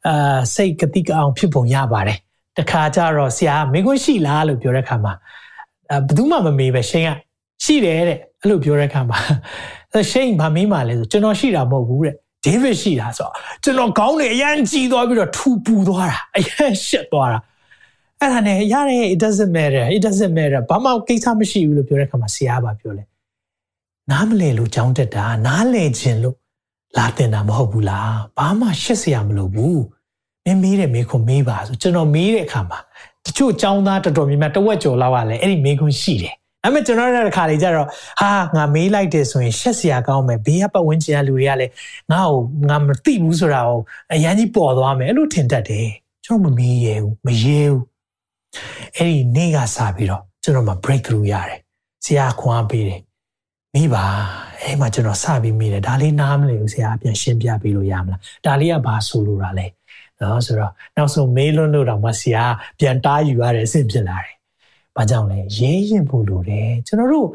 [0.07, 2.17] အာစိတ်ကတိကအောင်ဖြစ်ပုံရပါတယ်
[2.57, 5.13] တခါကျတော့ဆရာမေခွန်းရှိလားလို့ပြောတဲ့ခါမှာ
[6.05, 7.09] ဘယ်သူမှမမေးပဲရှင်းက
[7.64, 9.18] ရှိတယ်တဲ့အဲ့လိုပြောတဲ့ခါမှာ
[10.10, 17.38] ရှင်းဘာမေးမှလဲဆိုကျွန်တော်ရှိတာမဟုတ်ဘူးတဲ့ဒေးဗစ်ရှိတာဆိုတော့ကျွန်တော်ခေါင်းတွေအရန်ကြီးသွားပြီးတော့ထူပူသွားတာအရန်ရှက်သွားတာ
[18.20, 23.04] အဲ့ဒါနဲ့ရတယ် it doesn't matter it doesn't matter ဘာမှကိစ္စမရှိဘူးလို့ပြောတဲ့ခါမှာဆရာကပြောလဲ
[24.10, 26.36] နားမလဲလို့ကြောင်းတက်တာနားလဲခြင်းလို့
[26.96, 29.82] လာတင်တာမဟုတ်ဘူးလားဘာမှရှက်စရာမလိုဘူး
[30.44, 32.78] မင်းမေးတယ်မေးခွန်းမေးပါဆိုကျွန်တော်မေးတဲ့အခါမှာ
[33.24, 37.86] တချို့ចောင်းသားတော်တော်များများတဝက်ကျော်လောက်ကလည်းအဲ့ဒီမေးခွန်းရှိတယ် ဒါပေမဲ့ကျွန်တော်တို့တဲ့ခါလေးကျတော့
[38.20, 41.72] ဟာငါမေးလိုက်တယ်ဆိုရင်ရှက်စရာကောင်းမယ်ဘေးကပတ်ဝန်းကျင်ကလူတွေကလည်း
[42.12, 43.78] ငါ့ကိုငါမသိဘူးဆိုတာကို
[44.12, 45.88] အရန်ကြီးပေါ်သွားမယ်အဲ့လိုထင်တတ်တယ်
[46.24, 47.82] ကျွန်တော်မမေးရဘူးမရဲဘူး
[48.96, 51.60] အဲ့ဒီနေ့ကစပြီးတော့ကျွန်တော်မှ break through ရတယ်
[52.04, 53.00] ဆရာခွန်အားပေးတယ်
[53.74, 54.04] မိပါ
[54.62, 59.66] အဲ့မှာကျွန်တော်စပြီးမိတယ်ဒါလေးနားမလဲဘူးဆရာပြန်ရှင်းပြပေးလို့ရမလားဒါလေးကဘာဆိုလိုတာလဲ
[60.20, 62.44] နော်ဆိုတော့နောက်ဆုံးမေးလွန်းလို့တော့မဆရာ
[62.78, 64.34] ပြန်တားယူရတဲ့အဆင့်ဖြစ်လာတယ်။
[64.96, 67.28] ဘာကြောင့်လဲရဲရင်ဖို့လိုတယ်ကျွန်တော်တို့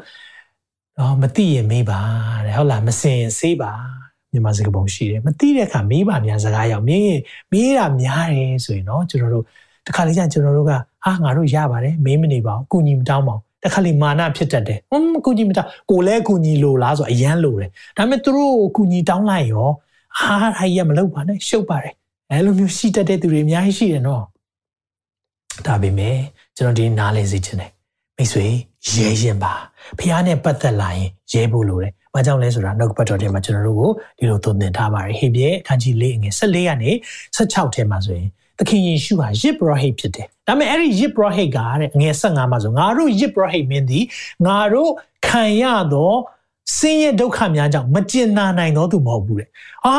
[0.98, 2.00] တော့မသိရင်မေးပါ
[2.44, 3.72] တဲ့ဟုတ်လားမစင်စေးပါ
[4.32, 7.14] မြန်မာစကားပုံရှိတယ်မသိတဲ့အခါမေးပါများစကားရောက်မေး
[7.52, 9.44] မေးတာများတယ်ဆိုရင်တော့ကျွန်တော်တို့
[9.86, 10.72] တခါလေးကျကျွန်တော်တို့က
[11.04, 19.68] ဟာငါတို့ရပါတယ်မေးမနေပါဘူးကုညီမတောင်းပါဘူးတခါလေမာနဖြစ်တတ်တယ်ဟွန်းကုညီမတောင်းကိုလဲကုညီလို့လားဆိုအရန်လို့တယ်ဒါပေမဲ့သူတို့ကုညီတောင်းလိုက်ရော
[20.18, 21.94] ဟာဟာကြီးကမလုပ်ပါနဲ့ရှုပ်ပါတယ်
[22.30, 24.24] အဲလိုမျိုးရှိတတ်တဲ့သူတွေအများကြီးရှိတယ်နော်
[25.66, 26.16] ဒါပေမဲ့
[26.60, 27.70] ကျွန်တော်ဒီနားလည်စေချင်တယ်
[28.16, 28.46] မိတ်ဆွေ
[28.92, 29.52] ရဲရင်ပါ
[29.98, 36.90] ဖះနဲ့ပတ်သက်လာရင်ရဲဖို့လိုတယ်။ဘာကြောင့်လဲဆိုတာနှုတ်ပတ်တော်ထဲမှာကျွန်တော်တို့ကိုဒီလိုသုံးသင်ထားပါတယ်။ဟေပြဲအခန်းကြီး၄ငယ်14ကနေ
[37.36, 44.04] 16ထဲမှာဆိုရင်သခင်ယေရှုဟာယစ်ဘရဟိတ်ဖြစ်တယ်ဒါပေမဲ့အဲ့ဒီယစ်ဘရဟိတ်ကတဲ့ငွေ15မှာဆိုငါတို့ယစ်ဘရဟိတ်မင်းသည်
[44.46, 44.90] ငါတို့
[45.26, 46.12] ခံရသော
[46.76, 49.48] ဆင်းရဲဒုက္ခများကြောင့်မကျင်နာနိုင်သောသူမဟုတ်ဘူးတဲ့
[49.86, 49.96] အာ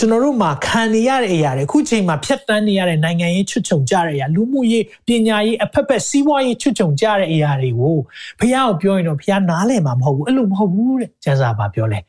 [0.00, 7.96] ကျွန်တော်တို့မှာခံနေရတဲ့အရာတွေအခုချိန်မှာဖြတ်တန်းနေရတဲ့နိုင်ငံရေးချွတ်ချုံကြတဲ့အရာလူမှုရေးပညာရေးအဖက်ဖက်စီးပွားရေးချွတ်ချုံကြတဲ့အရာတွေကို
[8.38, 12.00] ဖះကိုပြောရင်တော့ဖះနားလည်မှာမဟုတ်ဘူးအဲ့လိုမဟုတ်ဘူးတဲ့ကျမ်းစာပါပြောလဲ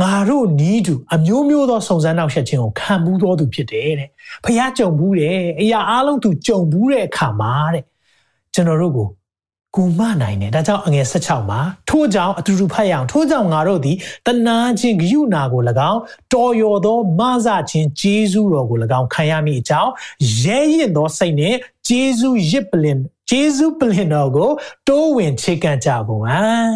[0.00, 4.08] ငါတို့နီးတူအမျိုးမျိုးသောစုံစမ်းနောက်ဆက်ခြင်းကိုခံဘူးတော်သူဖြစ်တယ်တဲ့
[4.44, 7.84] ဖះကြုံဘူးတယ်အရာအလုံးသူကြုံဘူးတဲ့အခါမှာတဲ့
[8.54, 9.08] ကျွန်တော်တို့ကို
[9.76, 16.00] ကူမနိုင်တယ်ဒါကြောင့်အငယ်16မှာထို့ကြောင့်အတူတူဖတ်ရအောင်ထို့ကြောင့်ငါတို့သည်တနာခြင်းဂယုနာကို၎င်း
[16.34, 19.90] တော်ရော်သောမဆခြင်းဂျေဇုတော်ကို၎င်းခံရမည့်အကြောင်း
[20.42, 21.56] ရဲရင့်သောစိတ်နှင့်
[21.88, 22.98] ဂျေဇုရစ်ပလင်
[23.30, 24.50] ဂျေဇုပလင်တော်ကို
[24.88, 26.72] တိုးဝင်ချေကန့်ကြကုန်ဟမ်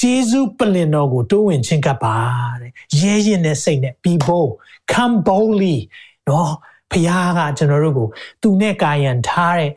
[0.00, 2.16] ဂျေဇုပလင်တော်ကိုတိုးဝင်ချင်းကပ်ပါ
[2.60, 4.46] တဲ့ရဲရင်တဲ့စိတ်နဲ့ people
[4.92, 5.76] come boldly
[6.28, 6.50] နော်
[6.90, 8.08] ဖခင်ကကျွန်တော်တို့ကို
[8.42, 9.70] သူနဲ့ကာယံထားတဲ့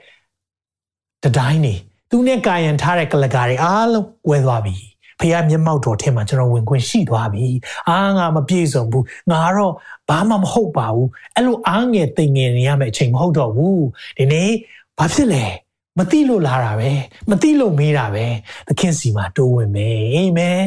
[1.23, 1.75] တတိုင်းနေ
[2.09, 4.75] သူနဲ့ကာယံထားတဲ့ကလကာတွေအားလုံးဝဲသွားပြီ
[5.19, 7.45] ဖခင်မျက်မှောက်တော်ထဲမှာကျွန်တော်ဝင်ခွင့်ရှိသွားပြီ
[7.89, 9.73] အာငါမပြေဆုံးဘူးငါတော့
[10.09, 13.83] ဘာမှမဟုတ်ပါဘူးအဲ့လိုအားငယ်သိငယ်နေရမယ့်အချိန်မဟုတ်တော့ဘူး
[14.17, 14.49] ဒီနေ့
[14.99, 15.45] ဘာဖြစ်လဲ
[15.97, 16.91] မသိလို့လာတာပဲ
[17.29, 18.25] မသိလို့မေးတာပဲ
[18.67, 20.63] သခင်စီမှာတိုးဝင်မယ်အာမင်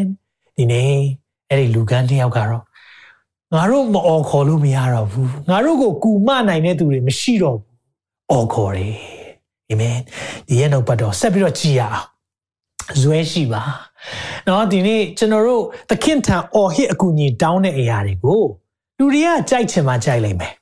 [0.56, 0.92] ဒီနေ့
[1.48, 2.62] အဲ့ဒီလူကန်းတယောက်ကတော့
[3.54, 7.74] ငါတို့မအော်ခေါ်လို့မရတော့ဘူးငါတို့ကိုကူမနိုင်တဲ့သူတွေမရှိတော့ဘူး
[8.30, 9.17] အော်ခေါ်တယ်
[9.69, 9.97] အာမင်
[10.47, 12.07] ဒီရဲ့နောက်ပတ်တော့ဆက်ပြီးတော့ကြည်ရအောင်
[13.01, 13.61] ဇွဲရှိပါ
[14.45, 18.41] เนาะဒီနေ့ကျွန်တော်တို့သခင်ထံအော်ဟစ်အကူအညီတောင်းတဲ့အရာတွေကို
[18.97, 20.53] လူတွေကကြိုက်ချင်မှကြိုက်လိမ့်မယ်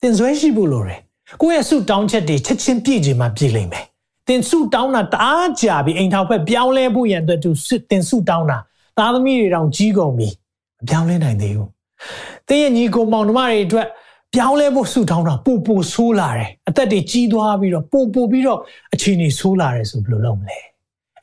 [0.00, 1.00] သင်ဇွဲရှိဖို့လိုတယ်
[1.42, 3.84] ကိုယ့်ရဲ့ဆုတောင်းချက်တွေချက်ချင်းပြည့်ချင်မှပြည့်လိမ့်မယ်
[4.28, 7.50] တင်စုတောင်းတာတအားကြာပြီအိမ်ထောင်ဖက်ပြောင်းလဲဖို့ရန်အတွက်သူ
[7.90, 8.58] တင်စုတောင်းတာ
[8.98, 10.28] သားသမီးတွေတောင်ကြီးကုန်ပြီ
[10.78, 11.70] မပြောင်းလဲနိုင်သေးဘူး
[12.48, 13.86] တင်းရဲ့ညီကိုမောင်နှမတွေအတွက်
[14.35, 18.59] ပြောင်းလဲဖို့စုတောင်းတာပို့ပို့ဆိုးလာတယ်အသက်တွေကြီးသွားပြီးတော့ပို့ပို့ပြီးတော့
[18.93, 20.59] အချိန်တွေဆိုးလာတယ်ဆိုဘယ်လိုလုပ်မလဲ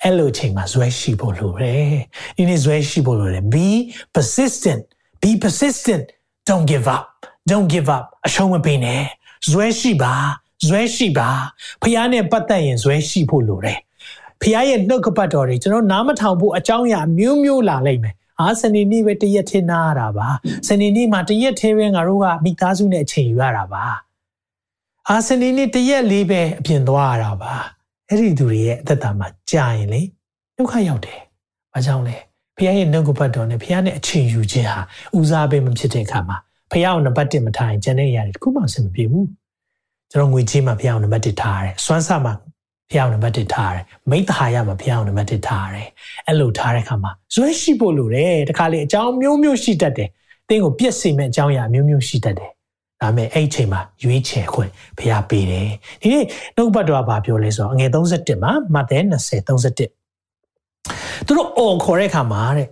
[0.03, 1.95] အဲ့လိုအချိန်မှာဇွဲရှိဖို့လိုတယ်
[2.37, 3.69] ဒီနေ့ဇွဲရှိဖို့လိုတယ် be
[4.15, 4.83] persistent
[5.23, 6.05] be persistent
[6.49, 7.07] don't give up
[7.51, 9.03] don't give up အရှုံးမပေးနဲ့
[9.51, 10.15] ဇွဲရှိပါ
[10.67, 11.29] ဇွဲရှိပါ
[11.83, 13.79] ဖះနဲ့ပတ်သက်ရင်ဇွဲရှိဖို့လိုတယ်
[14.43, 20.29] ဖះရဲ့နှုတ်ကပတ်တော်တွေကျွန်တော်နားမထောင်ဖို့အကြောင်းအရာမျိုးမျိုးလာလိမ့်မယ် အာစနေနေ့ပဲတရက်ထင်းနာရတာပါ
[20.69, 23.85] စနေနေ့မှာတရက်ထင်းပဲငါတို့ကမိသားစုနဲ့အချိန်ယူရတာပါ
[25.09, 27.55] အာစနေနေ့တရက်လေးပဲအပြင်သွားရတာပါ
[28.09, 30.03] အဲ့ဒီသူတွေရဲ့အသက်တာမှာကြာရင်လေ
[30.57, 31.21] ဒုက္ခရောက်တယ်
[31.73, 32.17] ဘာကြောင့်လဲ
[32.57, 34.81] ဖះရဲ့နှုတ်ကပတ်တော်နဲ့ဖះနဲ့အချိန်ယူခြင်းဟာ
[35.19, 36.37] ဦးစားပေးမဖြစ်တဲ့အခါမှာ
[36.71, 39.29] ဖះကိုနံပါတ်1မထားရင်ကျန်တဲ့အရာတွေတခုမှအဆင်မပြေဘူး
[40.11, 42.33] ကျွန်တော်ငွေကြေးမှာဖျောင်းနံပါတ်1ထားရတယ်စွမ်းဆမှာ
[42.93, 45.89] ဖျောင်းနံပါတ်1ထားရတယ်မိတ္တဟာရမှာဖျောင်းနံပါတ်1ထားရတယ်
[46.27, 50.09] အဲ့လိုထားတဲ့အခါမှာဇွဲရှိဖို့လိုတယ်တခါလေအကြောင်းမျိုးမျိုးရှိတတ်တယ်
[50.49, 52.51] တင်းကိုပြက်စီမဲ့အကြောင်းအရာမျိုးမျိုးရှိတတ်တယ်
[53.01, 55.69] ဒါပေမဲ့အဲ့အချိန်မှာရွေးချယ်ခွင့်ဖျားပေးတယ်
[56.03, 56.25] ဒီနေ့
[56.57, 62.69] နှုတ်ဘတ်တော်ကဘာပြောလဲဆိုတော့အငယ်31မှာမဿဲ20 31သူတို့အော်ခေါ်တဲ့အခါမှာတဲ့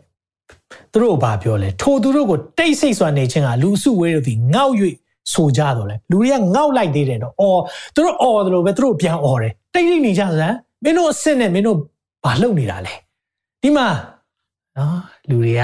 [0.92, 4.72] သူတို့ဘာပြောလဲထိုသူတို့ကိုတိတ်ဆိတ်စွာနေခြင်းကလူစုဝေးတို့သည်ငေါ့၍
[5.32, 7.60] ဆိုကြတော့လေလူတွေကငေါက်လိုက်သေးတယ်တော့အော်
[7.94, 10.34] သူတို့အော်တယ်လို့ပဲသူတို့ပြန်အော်တယ် တိတ်တိတ်နေကြစမ်း
[10.84, 11.78] မင်းတို့အစ်စ်နဲ့မင်းတို့
[12.24, 12.94] ဘာလုပ်နေတာလဲ
[13.62, 13.88] ဒီမှာ
[14.76, 15.62] နော်လူတွေက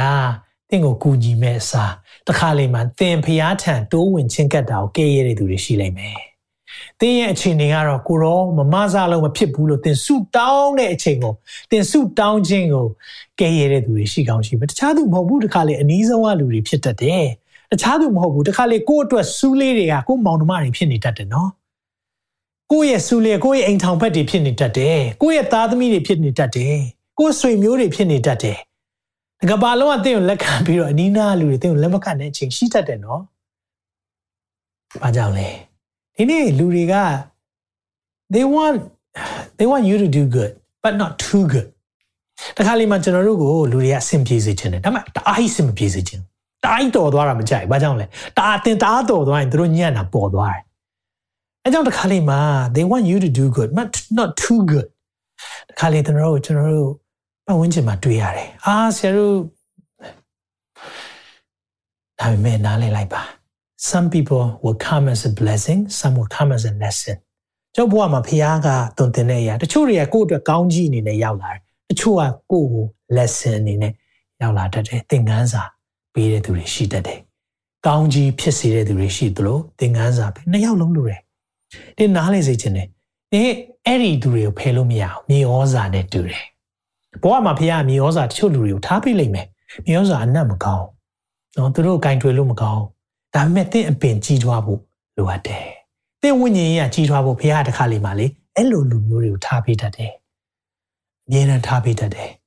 [0.70, 1.92] တင့်ကိုကူညီမဲ့အစား
[2.28, 6.18] တခါလေမှတင်ဖျားထံတိုးဝင်ချင်းကတ်တာကိုကဲရတဲ့သူတွေရှိလိမ့်မယ်
[7.00, 11.34] တင်းရဲ့အခြေအနေကတော့ကိုရောမမစားလုံးမဖြစ်ဘူးလို့တင်ဆုတောင်းတဲ့အချိန်ကို
[11.70, 12.86] တင်ဆုတောင်းခြင်းကို
[13.40, 17.26] ကဲရတဲ့သူတွေရှိကောင်းရှိပဲတခြားသူမဟုတ်ဘူးတခါလေအနည်းဆုံးကလူတွေဖြစ်တတ်တယ်
[17.72, 21.50] တခြားသူမဟုတ်ဘူးတခါလေကိုယ့်အတွက်စူးလေးတွေကကိုယ့်မောင်နှမတွေဖြစ်နေတတ်တယ်နော်
[22.74, 26.76] ကိုယ့်ရဲ့စူးလေးကိုယ့်ရဲ့အိမ်ထောင်ဘက်တွေဖြစ်နေတတ်တယ်ကိုယ့်ရဲ့သားသမီးတွေဖြစ်နေတတ်တယ်
[27.18, 28.58] ကိုယ့်ဆွေမျိုးတွေဖြစ်နေတတ်တယ်
[29.50, 33.20] ကဘာလုံးကတင်းကိုလက်ခံပြီးတော့အနီးနားလူတွေတင်းကိုလက်မခံတဲ့အချိန်ရှိတတ်တယ်နော်။
[35.02, 35.48] ဘာကြောင့်လဲ။
[36.16, 36.94] ဒီနေ့လူတွေက
[38.34, 38.76] they want
[39.58, 41.68] they want you to do good but not too good
[42.56, 46.20] တခါလေမှကျွန်တော်တို့ကိုလူတွေကအဆင်ပြေစေချင်တယ်ဒါပေမဲ့တအားကြီးအဆင်မပြေစေချင်
[46.64, 48.06] တအားကြီးတော်သွားတာမကြိုက်ဘာကြောင့်လဲ
[48.38, 50.63] တအားတင်တအားတော်သွားရင်တို့ညံ့တာပေါ်သွားတယ်
[51.66, 52.36] အဲကြောင့်တခါလေမှ
[52.74, 54.88] they want you to do good but not too good
[55.70, 56.92] တခါလေကျွန်တော်တို့ကျွန်တော်တို့
[57.46, 59.34] ပတ်ဝန်းကျင်မှာတွေ့ရတယ်အာဆရာတို့
[62.20, 63.22] ဒါပေမဲ့နားလည်လိုက်ပါ
[63.90, 67.16] some people will come as a blessing some will come as a lesson
[67.74, 72.22] ကျောင်းဘဝမှာဖခင်ကတုံတင်တဲ့အရာတချို့တွေကကိုယ့်အတွက်ကောင်းကြီးအနေနဲ့ရောက်လာတယ်တချို့က
[72.52, 72.84] ကိုယ့်ကို
[73.16, 73.92] lesson အနေနဲ့
[74.42, 75.62] ရောက်လာတတ်တယ်သင်ခန်းစာ
[76.14, 77.20] ပေးတဲ့သူတွေရှိတတ်တယ်
[77.86, 81.23] ကောင်းကြီးဖြစ်စေတဲ့သူတွေရှိသလိုသင်ခန်းစာပေးနှစ်ယောက်လုံးလိုတယ်
[81.98, 82.86] ဒီနားလေစေခြင်းနဲ့
[83.32, 83.42] ဒီ
[83.86, 86.44] အဲ့ဒီသူတွေကိုဖယ်လို့မရအောင်မြေဩဇာနဲ့တူတယ်
[87.22, 89.46] ဘဝမှာဖခင်မြေဩဇာတချို့လူတွေကိုထားပေးလိမ့်မယ်
[89.86, 90.86] မြေဩဇာအနတ်မကောင်း
[91.56, 92.82] နော်သူတို့ကင်ထွေလို့မကောင်း
[93.34, 94.80] ဒါပေမဲ့တင့်အပင်ကြီးထွားဖို့
[95.16, 95.66] လိုအပ်တယ်
[96.22, 100.12] သင်ဝိညာဉ်ရေးကကြီးထွားဖို့ဘုရားတခါလေးမှလေအဲ့လိုလူမျိုးတွေကိုထားပေးတတ်တယ်
[101.26, 102.30] အမြဲတမ်းထားပေးတတ်တယ်။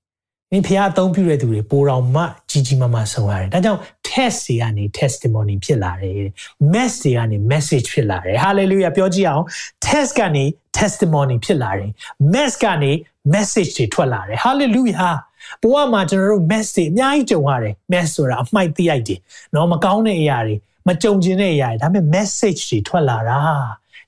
[0.51, 3.79] ဒီဘုရားအသုံးပြုတဲ့သူတွေပိုတော်မှကြီးကြီးမားမားဆုံးရတယ်။ဒါကြောင့်
[4.09, 6.21] test တွေကနေ testimony ဖြစ်လာတယ်။
[6.73, 9.45] mess တွေကနေ message ဖြစ်လာတယ်။ hallelujah ပြောကြည့်အောင်
[9.85, 10.43] test ကနေ
[10.77, 11.89] testimony ဖြစ်လာတယ်။
[12.33, 12.91] mess ကနေ
[13.33, 15.15] message တွေထွက်လာတယ် hallelujah
[15.61, 19.19] ဘဝမှာကျွန်တော်တို့ mess တွေအများကြီးကြုံရတယ် mess ဆိုတာအမှိုက်တိရိုက်တယ်
[19.55, 20.55] နော်မကောင်းတဲ့အရာတွေ
[20.87, 23.39] မကြုံကျင်တဲ့အရာတွေဒါပေမဲ့ message တွေထွက်လာတာ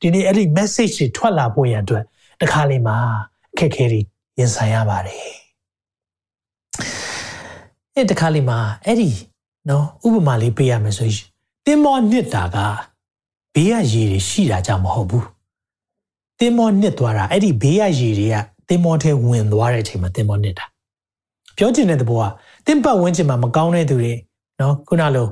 [0.02, 2.04] ဒီနေ့အဲ့ဒီ message တွေထွက်လာဖို့ရန်အတွက်
[2.42, 2.98] တခါလေးမှာ
[3.58, 4.02] ခက်ခဲတွေ
[4.40, 5.49] ရင်ဆိုင်ရပါတယ်
[7.96, 9.10] အဲ့တခါလေးမှာအဲ့ဒီ
[9.70, 11.26] နော်ဥပမာလေးပေးရမယ်ဆိုရင်
[11.66, 12.58] တင်မောနှစ်တာက
[13.54, 15.28] ဘေးကရေတွေရှိတာကြောင့်မဟုတ်ဘူး
[16.40, 18.36] တင်မောနှစ်သွားတာအဲ့ဒီဘေးကရေတွေက
[18.70, 20.66] တင်မောထဲဝင်သွားတဲ့အချိန်မှာတင်မောနှစ်တာ
[21.58, 22.26] ပြောချင်တဲ့သဘောက
[22.66, 24.14] တင်ပတ်ဝန်းကျင်မှာမကောင်းတဲ့သူတွေ
[24.60, 25.28] နော်ခုနလို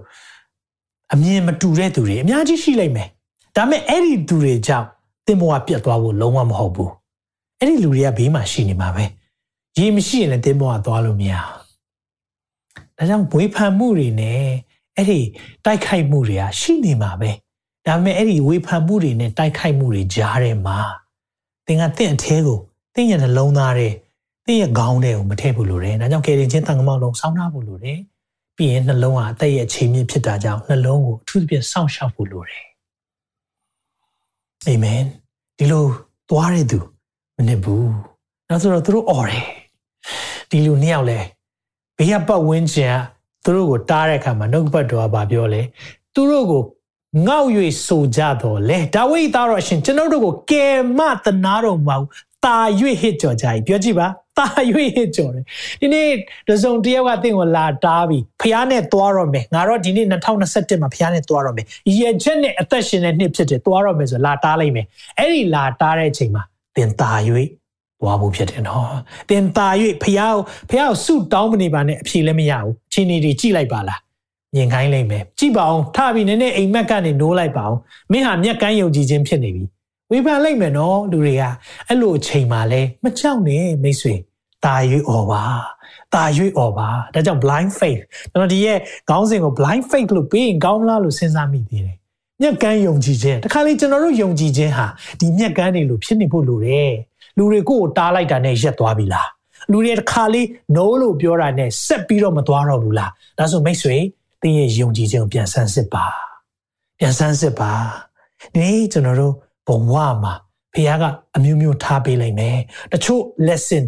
[1.14, 3.08] အမြင်မတူတဲ့သူတွေအများကြီးရှိလိမ့်မယ်
[3.56, 4.88] ဒါပေမဲ့အဲ့ဒီသူတွေကြောင့်
[5.28, 6.92] တင်မောကပြတ်သွားဖို့လုံးဝမဟုတ်ဘူး
[7.60, 9.04] အဲ့ဒီလူတွေကဘေးမှာရှိနေမှာပဲ
[9.78, 11.34] ရေမရှိရင်လည်းတင်မောကသွားလို့မရ
[12.98, 14.44] ဒါကြောင့်ဝေဖန်မှုတွေနဲ့
[14.96, 15.20] အဲ့ဒီ
[15.66, 17.32] တိုက်ခိုက်မှုတွေကရှိနေမှာပဲ
[17.86, 20.80] ဒါပေမဲ့အဲ့ဒီဝေဖန်မှုတွေနဲ့တိုက်ခိုက်မှုတွေကြားထဲမှာ
[21.66, 22.60] သင်ကတင့်အသေးကို
[22.96, 23.90] တင့်ရဲ့နှလုံးသားတွေ
[24.46, 28.00] တင့်ရဲ့ခေါင်းတွေကိုမထည့်ဘူးလို့တယ်ဒါကြောင့်ကယ်တင်ချင်းတန်ခမောက်လုံးစောင်းထားဖို့လို့တယ်
[28.56, 32.66] ပြီးရင်နှလုံးဟာအသက်ရဲ့အချိန်မြင့်ဖြစ်တာကြောင့်နှလုံးကိုအထူးသဖြင့်စောင့်ရှောက်ဖို့လိုတယ်
[34.68, 35.02] အာမင်
[35.58, 35.86] ဒီလို
[36.30, 36.80] သွားတဲ့သူ
[37.38, 37.90] မနစ်ဘူး
[38.50, 39.46] နောက်ဆိုတော့သူတို့អော်တယ်
[40.52, 41.20] ဒီလူနှစ်ယောက်လဲ
[41.98, 45.62] ဘေးကပတ်ဝန်းကျင်ကသူတို့ကိုတားတဲ့အခါမှာနှုတ်ပတ်တော်ကပြောလဲ
[46.14, 46.64] သူတို့ကို
[47.28, 47.46] ငေါ့၍
[47.88, 51.98] ဆိုကြတော့လေဒါဝိဒ်သားတော်ရှင်ကျွန်တော်တို့ကိုကယ်မတနာတော်မူ
[52.46, 52.58] တာ၍
[53.02, 54.08] ဟစ်ကြော်ကြ၏ပြောကြည့်ပါ
[54.38, 54.48] တာ၍
[54.96, 55.46] ဟစ်ကြော်တယ်
[55.82, 56.08] ဒီနေ့
[56.50, 61.66] တစုံတယောက်ကတင့်ကိုလာတားပြီးဖះနဲ့သွားတော့မယ်ငါတော့ဒီနေ့2021မှာဖះနဲ့သွားတော့မယ်
[61.98, 64.86] ရည်ချက်နဲ့အသက်ရှင်တဲ့နှစ်ဖြစ်တယ်သွားတော့မယ်ဆိုလာတားလိုက်မယ်
[65.18, 66.44] အဲ့ဒီလာတားတဲ့အချိန်မှာ
[66.76, 67.12] တင်တာ၍
[68.02, 68.88] ပွားဖို့ဖြစ်တယ်နော်။
[69.30, 69.68] သင်သာ၍
[70.04, 70.36] ဖះကို
[70.70, 74.00] ဖះကိုဆုတောင်းမနေပါနဲ့အဖြေလည်းမရဘူး။ခြေနေတွေကြိလိုက်ပါလား။
[74.56, 77.78] မြင်ခိုင်းလိုက်မယ်။ကြည့်ပါအောင်ထပြီးနည်းနည်းအိမ်မက်ကနေနိုးလိုက်ပါအောင်။
[78.12, 79.64] မင်းဟာမျက်ကမ်းယုံကြည်ခြင်းဖြစ်နေပြီ။
[80.12, 81.44] ဝေဖန်လိုက်မယ်နော်လူတွေက
[81.88, 84.14] အဲ့လိုချိန်မှလဲမကြောက်နဲ့မိတ်ဆွေ။
[84.66, 84.76] သာ၍
[85.10, 85.44] ဩပါ။
[86.14, 86.24] သာ၍
[86.58, 88.78] ဩပါ။ဒါကြောင့် blind faith ကျွန်တော်ဒီရဲ့
[89.10, 91.98] ခေါင်းစဉ်ကို blind faith လို့ပေးရင်ကောင်းလားလို့စဉ်းစားမိသေးတယ်။
[92.42, 94.88] မျက်ကမ်းယုံကြည်ခြင်းတခါလေကျွန်တော်တို့ယုံကြည်ခြင်းဟာ
[95.20, 96.92] ဒီမျက်ကမ်းတွေလို့ဖြစ်နေဖို့လိုတယ်။
[97.38, 99.30] လူတွေကိုတားလိုက်တာနဲ့ရက်သွားပြီလား
[99.72, 100.46] လူတွေတခါလေး
[100.76, 103.96] no လို့ပြောတာနဲ့ဆက်ပြီးတော့မသွားတော့ဘူးလားဒါဆိုမိတ်ဆွေ
[104.42, 106.06] သင်ရဲ့ယုံကြည်ခြင်းကိုပြန်ဆန်းစစ်ပါ
[107.00, 107.72] ပြန်ဆန်းစစ်ပါ
[108.56, 109.34] ဒီကျွန်တော်တို့
[109.68, 110.34] ဘဝမှာ
[110.74, 111.04] ဖခင်က
[111.36, 112.58] အမျိုးမျိုးထားပေးလိုက်မယ်
[112.92, 113.84] တချို့ lesson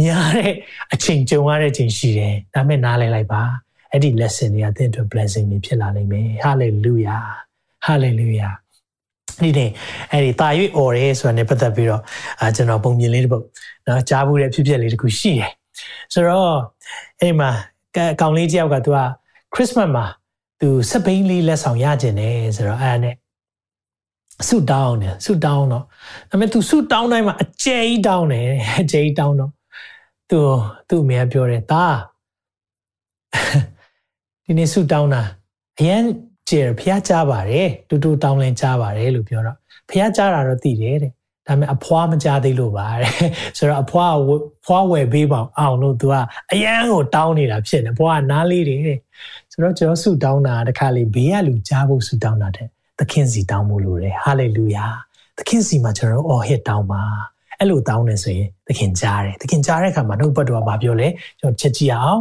[0.00, 0.52] များတဲ့
[0.92, 3.42] အချိန်ကြုံရတဲ့အချိန်ရှိတယ်ဒါမဲ့နားလည်လိုက်ပါ
[3.92, 7.24] အဲ့ဒီ lesson တွေကသင်အတွက် blessing တွေဖြစ်လာနိုင်မယ် hallelujah
[7.86, 8.52] hallelujah
[9.42, 9.70] ဒီနေ့
[10.12, 12.02] အဲ့ဒီတာ၍ or ရဲဆိုတာ ਨੇ ပတ်သက်ပြီးတော့
[12.40, 13.44] အာကျွန်တော်ပုံမြင်လေးတစ်ပုဒ်
[13.86, 15.50] နော်ကြားဘူးတဲ့ဖြစ်ဖြစ်လေးတစ်ခုရှိတယ်
[16.14, 16.56] ဆိုတော့
[17.20, 17.50] အဲ့မှာ
[18.20, 18.98] ကောင်လေးတယောက်ကသူက
[19.54, 20.04] Christmas မှာ
[20.60, 23.14] သူစပိန်လေးလက်ဆောင်ရကျင်တယ်ဆိုတော့အဲ့ဒါနဲ့
[24.48, 25.84] ဆုတောင်းတယ်ဆုတောင်းတော့
[26.30, 28.46] ဒါပေမဲ့ तू ဆုတောင်းတိုင်းမှာအကျဲကြီးတောင်းတယ်
[28.80, 29.50] အကျဲကြီးတောင်းတော့
[30.30, 30.38] သူ
[30.88, 31.84] သူ့အမေပြောတယ်ဒါ
[34.44, 35.22] ဒီနေ့ဆုတောင်းတာ
[35.78, 36.02] အရင်
[36.48, 39.56] ကျေဖះကြားပါတယ်တူတူတောင်းလင်းကြားပါတယ်လို့ပြောတော့
[39.90, 41.12] ဖះကြားတာတော့သိတယ်တဲ့
[41.46, 43.12] ဒါပေမဲ့အဖွားမကြားသေးလို့ပါတဲ့
[43.58, 44.14] ဆိုတော့အဖွား
[44.66, 46.14] ဖွားဝယ်ပေးပါအောင်လို့ तू က
[46.52, 48.80] အရန်ကိုတောင်းနေတာဖြစ်နေဘွားကနားလေးတယ်
[49.52, 52.66] ဆိုတော့ကျွန်တော်ဆုတောင်းတာတခါလေဘေးကလူကြားဖို့ဆုတောင်းတာတဲ့
[52.98, 54.86] သခင်စီတောင်းဖို့လိုတယ်ဟာလေလုယာ
[55.38, 57.02] သခင်စီမှာကျွန်တော်အော်ဟစ်တောင်းပါ
[57.58, 61.08] အဲ့လိုတောင်းနေဆိုရင်သခင်ကြားတယ်သခင်ကြားတဲ့အခါမှာနှုတ်ပတ်တော်ကမပြောလဲ
[61.40, 62.20] ကျွန်တော်ချက်ကြည့်အောင်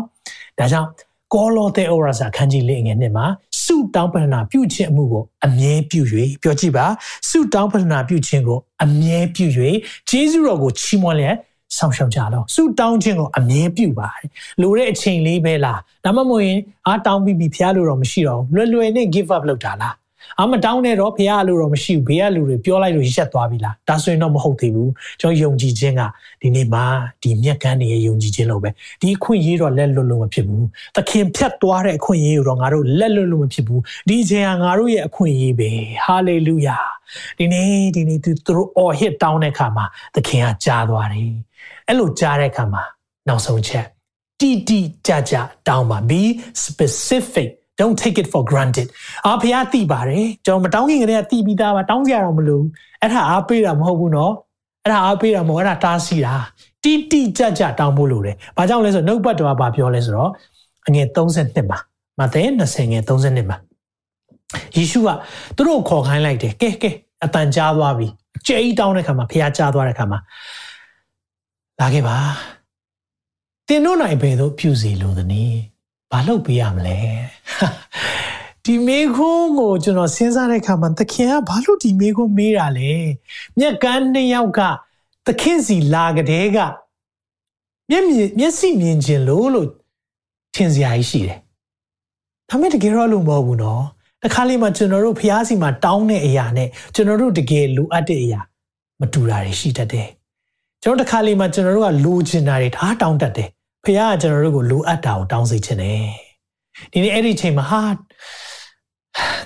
[0.59, 0.89] ဒါကြောင့်
[1.33, 3.25] ကောလောသဲဩရစာခန်းကြီးလေးငယ်နှစ်မှာ
[3.65, 6.01] ဆုတောင်းပတနာပြုခြင်းအမှုကိုအမြဲပြု၍
[6.41, 6.85] ပြောကြည့်ပါ
[7.29, 9.45] ဆုတောင်းပတနာပြုခြင်းကိုအမြဲပြု၍
[10.09, 11.35] ဂျေဇုတော်ကိုချီးမွမ်းလျက်
[11.77, 14.27] ဆောင်ရှောက်ကြတော့ဆုတောင်းခြင်းကိုအမြဲပြုပါတယ်
[14.61, 19.95] လိုတဲ့အချိန်လေးပဲလားဒါမှမဟုတ်ရင်အားတောင်းပြီးပြီဖျားလို့တော့မရှိတော့လွယ်လွယ်နဲ့ give up လုပ်တာလား
[20.41, 26.01] အမတောင်းနဲ့တော့ဖះလို့တော့မရှိဘူးဘေးကလူတွေပြောလိုက်လို့ရက်သွားပြီလားဒါဆိုရင်တော့မဟုတ်သေးဘူးကျွန်တော်ယုံကြည်ခြင်းက
[26.41, 26.85] ဒီနေ့မှာ
[27.21, 28.69] ဒီမြက်ကန်းတွေရဲ့ယုံကြည်ခြင်းလို့ပဲ
[29.01, 35.69] ဒီအခွင့်အရေးတော့လက်လွတ်လို့မဖြစ်ဘူးသခင်ဖြတ်သွားတဲ့အခွင့်အရေးကိုတော့ငါတို့လက်လွတ်လို့မဖြစ်ဘူးဒီချိန်ကငါတို့ရဲ့အခွင့်အရေးပဲ
[36.05, 36.77] ဟာလေလုယာ
[37.37, 39.85] ဒီနေ့ဒီနေ့သူတို့အော်ဟစ်တောင်းတဲ့အခါမှာ
[40.15, 41.31] သခင်ကကြားသွားတယ်
[41.87, 42.83] အဲ့လိုကြားတဲ့အခါမှာ
[43.27, 43.85] နောက်ဆုံးချက်
[44.39, 45.33] တီတီကြကြ
[45.67, 46.21] တောင်းပါ be
[46.65, 47.49] specific
[47.80, 48.88] don't take it for granted
[49.26, 52.64] အာဖះသိပါတယ်ကျွန်တော်မတောင်းခင်ကတည်းကသိပြီးသားပါတောင်းကြရတော့မလို့
[53.02, 54.32] အဲ့ဒါအားပေးတာမဟုတ်ဘူးเนาะ
[54.84, 56.34] အဲ့ဒါအားပေးတာမဟုတ်အဲ့ဒါတားစီတာ
[56.84, 60.30] တိတိကြကြတောင်းဖို့လိုတယ်ဘာကြောင့်လဲဆိုတော့နှုတ်ပတ်တော်ကဘာပြောလဲဆိုတော့
[60.88, 61.78] အငယ်32မှာ
[62.18, 63.58] မဿဲ20ငယ်32မှာ
[64.76, 65.08] ယေရှုက
[65.56, 66.90] သူတို့ခေါ်ခိုင်းလိုက်တယ်ကဲကဲ
[67.24, 70.18] အတန်ကြားသွားပြီအကျိတ်တောင်းတဲ့ခါမှာဖះကြားသွားတဲ့ခါမှာ
[71.80, 72.16] လာခဲ့ပါ
[73.68, 75.60] တင်တို့နိုင်ဘယ်သို့ပြုစီလိုသနည်း
[76.11, 76.97] ဘာလုပ်ပေးရမလဲ
[78.65, 82.91] ဒီမေခွန်းကိုကျွန်တော်စဉ်းစားတဲ့အခါမှာသခင်ကဘာလို့ဒီမေခွန်းမေးတာလဲ
[83.59, 84.59] မြက်ကန်းနှစ်ယောက်က
[85.25, 86.57] သခင်စီလာကြတဲ့က
[87.89, 89.67] မျက်မြင်မျက်စိမြင်ခြင်းလို့လို့
[90.55, 91.39] ထင်စရာကြီးရှိတယ်
[92.49, 93.83] ဒါမဲ့တကယ်တော့လို့မဟုတ်ဘူးနော်
[94.23, 98.39] တခါလေးမှကျွန်တော်တို့ဖျားစီမှာတောင်းတဲ့အရာနဲ့ကျွန်တော်တို့တကယ်လိုအပ်တဲ့အရာ
[98.99, 100.09] မတူတာတွေရှိတတ်တယ်
[100.83, 103.49] ကျွန်တော်တခါလေးမှကျွန်တော်တို့ကလိုချင်တာတွေဒါတောင်းတတ်တယ်
[103.85, 106.07] ဖះကကျွန်တော်တို့ကိုလိုအပ်တာကိုတောင်းစေခြင်းတယ်
[106.91, 107.83] ဒီနေ့အဲ့ဒီချိန်မှာဟာ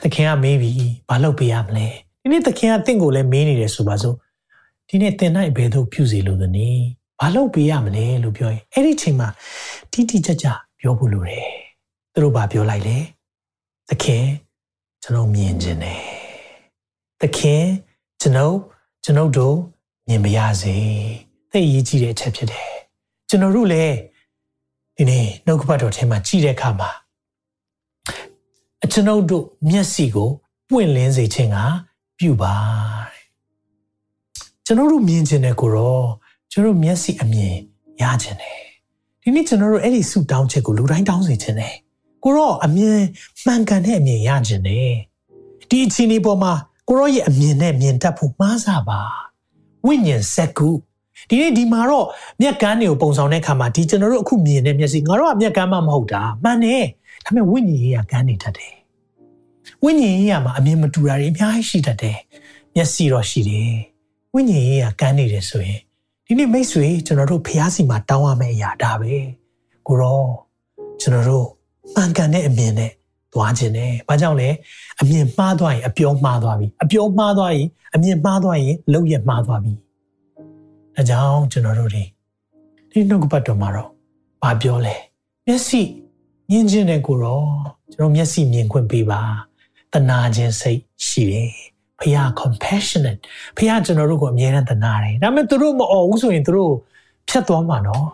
[0.02, 0.72] သခင်ကမေးပြီ
[1.10, 1.88] ဘာလုပ်ပေးရမလဲ
[2.22, 4.16] ဒီနေ့သခင်ကတင့်ကိုလည်းမေးနေတယ်ဆိုပါစို့
[4.90, 6.86] ဒီနေ့သင်နိုင်ဘယ်သို့ပြုစီလို့သနည်း
[7.20, 9.30] ဘာလုပ်ပေးရမလဲလို့ပြောရင်အဲ့ဒီချိန်မှာ
[9.92, 10.48] တိတိကျကျ
[10.80, 11.48] ပြောဖို့လိုတယ်
[12.14, 12.98] သူတို့ဘာပြောလိုက်လဲ
[13.90, 14.26] သခင်
[15.04, 16.02] ကျွန်တော်မြင်ခြင်းတယ်
[17.22, 17.64] သခင်
[18.22, 18.56] ကျွန်တော်
[19.04, 19.56] ကျွန်တော်တို့
[20.08, 20.76] မြင်ပါရစေ
[21.52, 22.70] သိအရေးကြီးတဲ့အချက်ဖြစ်တယ်
[23.30, 23.96] ကျွန်တော်တို့လည်း
[25.02, 26.90] ဒီနေ့နှုတ်ကပတ်တော်ထဲမှာကြည့်တဲ့အခါမှာ
[28.84, 30.30] အကျွန်ုပ်တို့မျက်စိကို
[30.70, 31.58] ပွင့်လင်းစေခြင်းက
[32.20, 32.54] ပြုပါ
[33.12, 33.24] တဲ့
[34.66, 36.08] ကျွန်တော်တို့မြင်ခြင်းနဲ့ကိုတော့
[36.52, 37.56] ကျွန်တော်မျက်စိအမြင်
[38.02, 38.60] ရခြင်းနဲ့
[39.22, 41.76] ဒီနေ့ကျွန်တော်တို့အဲ့ဒီဆုတောင်းချက်ကိုလူတိုင်းတောင်းစေခြင်းနဲ့
[42.24, 43.00] ကိုတော့အမြင်
[43.46, 44.92] မှန်ကန်တဲ့အမြင်ရခြင်းနဲ့
[45.70, 46.54] ဒီအချိန်ဒီပေါ်မှာ
[46.90, 49.02] ကိုရောရဲ့အမြင်နဲ့မြင်တတ်ဖို့မှားစားပါ
[49.86, 50.70] ဝိညာဉ်စက္ကူ
[51.30, 52.06] ဒီနေ့ဒီမှာတော့
[52.42, 56.84] မျက်ကန်းတွေကိုပုံဆောင်တဲ့အခါမှာဒီကျွန်တော်တို့အခုမြင်တဲ့မျက်စိငါတို့ကမျက်ကန်းမှမဟုတ်တာမှန်တယ်
[57.26, 58.74] ဒါပေမဲ့ဝိညာဉ်ရေးကကန်းနေတတ်တယ်
[59.84, 62.18] ဝိညာဉ်ရေးကမှာအမြင်မတူတာတွေအများကြီးရှိတတ်တယ်
[62.76, 63.72] မျက်စိတော့ရှိတယ်
[64.34, 65.80] ဝိညာဉ်ရေးကကန်းနေတယ်ဆိုရင်
[66.26, 69.14] ဒီနေ့မိတ်ဆွေကျွန်တော်တို့ဖျားစီမှာတောင်းရမယ့်အရာဒါပဲ
[69.88, 70.22] ကိုရော
[71.02, 71.48] ကျွန်တော်တို့
[71.96, 72.92] မှန်ကန်တဲ့အမြင်နဲ့
[73.34, 74.50] သွားခြင်းနဲ့ဘာကြောင့်လဲ
[75.02, 79.72] အမြင်မှားသွားရင်အပြောမှားသွားပြီအပြောမှားသွားရင်အမြင်မှားသွားရင်လုံရမှားသွားပြီ
[81.00, 82.04] ဒါကြောင့်ကျွန်တော်တို့တွေ
[82.92, 83.90] ဒီနှုတ်ကပတ်တော်မှာတော့
[84.44, 84.96] ဘာပြောလဲ
[85.48, 85.82] မျက်စိ
[86.50, 87.48] မြင်ခြင်းနဲ့ကိုတော့
[87.94, 89.22] ကျွန်တော်မျက်စိမြင်ခွင့်ပေးပါ
[89.94, 91.52] တနာခြင်းစိတ်ရှိတယ်
[92.00, 93.22] ဖခင် compassionate
[93.58, 96.74] ဖခင်ကျွန်တော်တို့ကိုအမြဲတမ်းတနာတယ်ဒါပေမဲ့သူတို့မអော်ဘူးဆိုရင်သူတို့
[97.30, 98.08] ဖြတ်သွားမှာနော်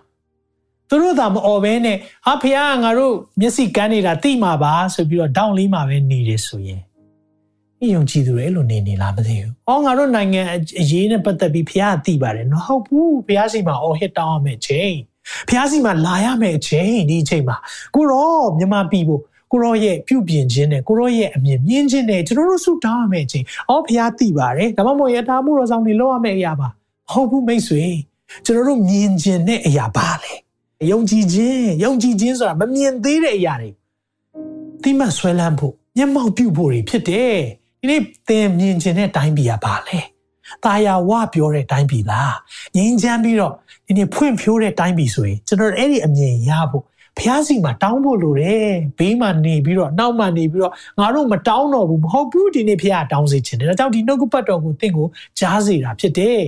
[0.89, 6.81] သူတို့သာမអော်ဘဲနဲ့ဟာဖခင်ကငါတို့မျက်စိကန်းနေတာတိမှာပါဆိုပြီးတော့ဒေါင်းလေးမှာပဲနေတယ်ဆိုရင်
[7.79, 10.41] ဒီယုံကြည်သူတွေအဲ့လိုနေနေလားမသိဘူး။အော်ငါတို့နိုင်ငံ
[10.81, 14.93] အရေးနဲ့ပတ်သက်ပြီးဖះသိပါတယ်နော်ဟုတ်ဘူးဖះစီမှာအော်ဟစ်တောင်းရမယ့်ချိန်
[15.49, 17.57] ဖះစီမှာလာရမယ့်ချိန်ဒီအချိန်မှာ
[17.95, 26.67] ကိုရောမြန်မာပြည်ဖို့ကိုရောရဲ့ပြုပြင်ခြင်းနဲ့ကိုရောရဲ့အမြင်မြင်ခြင်းနဲ့ကျွန်တော်တို့ဆုတောင်းရမယ့်ချိန်အော်ဖះသိပါတယ်ဒါမှမဟုတ်ရထားမှုတော်ဆောင်တွေလုပ်ရမယ့်အရာပါ
[27.11, 27.83] ဟုတ်ဘူးမိတ်ဆွေ
[28.45, 30.33] ကျွန်တော်တို့မြင်ခြင်းနဲ့အရာပါလေ
[30.91, 33.69] ယုံကြည်ခြင်းယုံကြည်ခြင်းဆိုတာမမြင်သေးတဲ့အရာတွေ
[34.83, 37.37] တိမဆွဲလန်းဖို့မျက်မှောက်ပြုဖို့တွေဖြစ်တယ်
[37.85, 39.99] ဒီနေ့သင်မြင်ခြင်းတဲ့တိုင်းပြည်ကဘာလဲ
[40.65, 42.35] ตาယာဝပြောတဲ့တိုင်းပြည်လား
[42.75, 43.53] ငြိမ်းချမ်းပြီးတော့
[43.87, 46.83] ဒီနေ့ဖွင့်ဖြိုးတဲ့တိုင်းပြည်ဆိုရင်ကျွန်တော်အဲ့ဒီအမြင်ရဖို့
[47.19, 48.67] ဖျားစီမှာတောင်းဖို့လိုတယ်
[48.99, 55.07] ဘေးမှာနေပြီးတော့နောက်မှနေပြီးတော့ငါတို့မတောင်းတော့ဘူးမဟုတ်ဘူးဒီနေ့ဖျားတောင်းစေခြင်းတယ်ဒါကြောင့်ဒီနှုတ်ကပတ်တော်ကိုသင်ကို
[55.39, 56.41] ကြားစေတာဖြစ်တယ်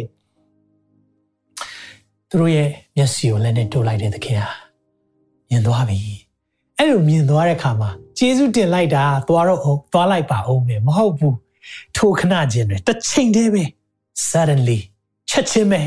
[2.30, 4.52] သူတို့ရဲ့မျက်စိကိုလည်းနဲ့တိုးလိုက်တဲ့သခင်ဟာ
[5.50, 6.00] မြင်သွားပြီ
[6.80, 11.36] အဲ့လိုမြင်သွားတဲ့အခါမှာကျေးဇူးတင်လိုက်တာသွားတော့အောင်သွားလိုက်ပါအောင်မယ်မဟုတ်ဘူး
[11.96, 13.64] ထိုခဏချင်းတွေတစ်ချိန်တည်းပဲ
[14.30, 14.80] suddenly
[15.30, 15.82] ချက်ချင်းပဲ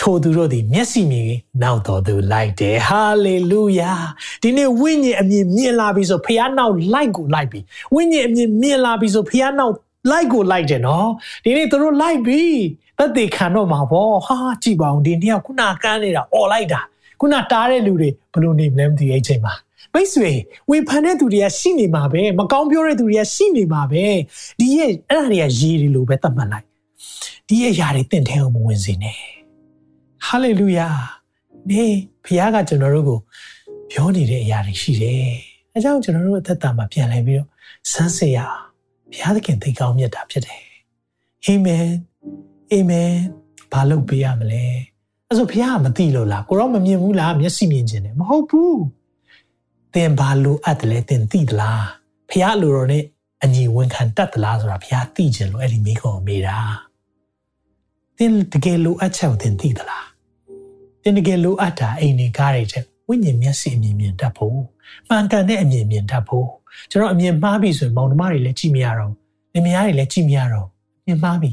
[0.00, 1.30] ထိုသူတို့သည်မျက်စိမြင်
[1.62, 4.00] နောက်တော်သူလိုက်တယ် hallelujah
[4.42, 7.60] ဒီနေ့ဝိညာဉ်အမြင်မြင်လာပြီဆိုဖခင်နောက်လိုက်ကိုလိုက်ပြီ
[7.94, 9.74] ဝိညာဉ်အမြင်မြင်လာပြီဆိုဖခင်နောက်
[10.10, 11.08] လိုက်ကိုလိုက်တယ်နော်
[11.44, 12.42] ဒီနေ့သူတို့လိုက်ပြီ
[12.98, 16.80] သက်သေခံတော့မှာပေါ့ဟာကြည့်ပါဦးဒီနေ့ကခုနကန်းနေတာអော်လိုက်တာ
[17.20, 19.54] ခုနတားတဲ့လူတွေဘယ်လိုနေမလဲမသိအဲ့ချိန်မှာ
[19.94, 20.30] မိတ်ဆွေ
[20.70, 24.04] ဝေဖန်တဲ့သူတွေကရှိနေမှာပဲမကောင်းပြောတဲ့သူတွေကရှိနေမှာပဲ
[24.60, 26.66] ဒီရဲ့အဲ့ဒါတွေကရေးတွေလိုပဲသတ်မှတ်လိုက်
[27.48, 29.18] ဒီရဲ့ຢာတွေတင့်ထဲအောင်မဝင်စေနဲ့
[30.26, 30.88] ဟာလေလုယာ
[31.70, 31.84] နေ
[32.24, 33.18] ဘုရားကကျွန်တော်တို့ကို
[33.90, 35.32] ပြောနေတဲ့အရာတွေရှိတယ်
[35.72, 37.48] အဲကြောင့်ကျွန်တော်တို့အသက်တာမှာပြန်လဲပြီးတော့
[37.92, 38.38] စမ်းစစ်ရ
[39.10, 40.62] ဘုရားသခင်သိကောင်းမြတ်တာဖြစ်တယ်
[41.44, 41.86] အာမင်
[42.72, 43.10] အာမင်
[43.72, 44.64] ဘာလုပ်ပေးရမလဲ
[45.28, 48.80] အဲ့ဆိုဘုရားကမသိလို့လားကိုရောမမြင်ဘူးလားမျက်စိမြင်ခြင်းတယ်မဟုတ်ဘူး
[49.94, 51.84] သင်ဘာလိုအပ်တယ်လဲသင်သိသလား
[52.30, 53.04] ဖះလိုတော်နဲ့
[53.42, 56.58] အညီဝန်ခံတတ်သလားဆိုတာဖះသိခြင်းလို့အဲ့ဒီမိခေါ်မေးတာ
[58.16, 60.06] သင်တကယ်လိုအပ်ချက်ကိုသင်သိသလား
[61.02, 64.58] သင်တကယ်လိုအပ်တာအိမ်နေကားတွေချက်ဝိညာဉ်မျက်စိအမြင်မြင်တတ်ဖို့
[65.08, 66.48] မှန်ကန်တဲ့အမြင်မြင်တတ်ဖို့
[66.90, 69.12] ကျွန်တော်အမြင်မှားပြီဆိုရင်မောင်နှမတွေလည်းကြည့်မရတော့
[69.52, 70.68] လင်မယားတွေလည်းကြည့်မရတော့
[71.06, 71.50] မြင်မှားပြီ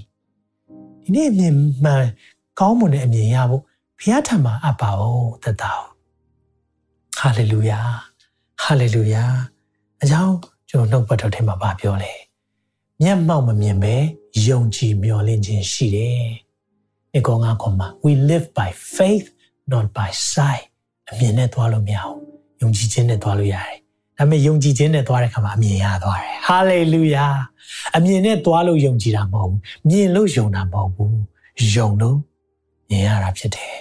[1.04, 2.06] ဒီနေ့အမြင်မှန်
[2.60, 3.64] ကောင်းမွန်တဲ့အမြင်ရဖို့
[4.00, 5.72] ဘုရားထံမှာအပ်ပါဦးသက်တာ
[7.18, 7.80] ဟာလေလုယာ
[8.62, 9.24] ဟာလေလုယာ
[10.04, 10.36] အကြောင်း
[10.70, 12.14] ကျွန်တော်နှုတ်ပတ်တော်ထဲမှာဗာပြောလဲ
[13.02, 16.22] မျက်မှောက်မမြင်ပဲယယုံကြည်မျှော်လင့်ခြင်းရှိတယ်။
[17.14, 19.28] ဒီကောင်ကခေါ်မှာ we live by faith
[19.72, 20.66] not by sight
[21.10, 22.18] အမြင်နဲ့သွားလို့မရဘူး။
[22.62, 23.76] ယုံကြည်ခြင်းနဲ့သွားလို့ရတယ်။
[24.18, 27.34] ဒါပေမဲ့ယုံကြည်ခြင်းနဲ့သွားတဲ့ခါမှာအမြင်ရသွားတယ်။ hallelujah
[27.96, 31.14] အမြင်နဲ့သွားလို့ယုံကြည်တာမဟုတ်ဘူး။မြင်လို့ယုံတာမဟုတ်ဘူး။
[31.76, 32.18] ယုံလို့
[32.90, 33.76] မြင်ရတာဖြစ်တယ်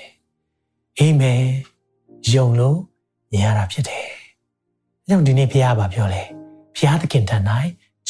[0.99, 1.43] ။အာမင်။
[2.33, 2.79] ယုံလို့
[3.31, 4.16] မြင်ရတာဖြစ်တယ်။အဲ
[5.10, 6.22] ကြောင့်ဒီနေ့ဖခင်ကပြောလဲ
[6.76, 7.38] ဖခင်သခင်ထံ၌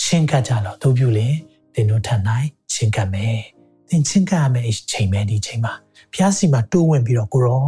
[0.02, 1.28] ချင်းကပ်ကြလို့သူပြုလေ
[1.74, 2.16] သင်တို့ထံ၌
[2.72, 3.38] ချင်းကပ်မယ်
[3.90, 5.74] သင်ချင်းကပ်ရမယ်ချိန်မယ်ဒီချိန်မှာ
[6.12, 7.66] ဘုရားစီမှာတိုးဝင်ပြီးတော့ကိုရော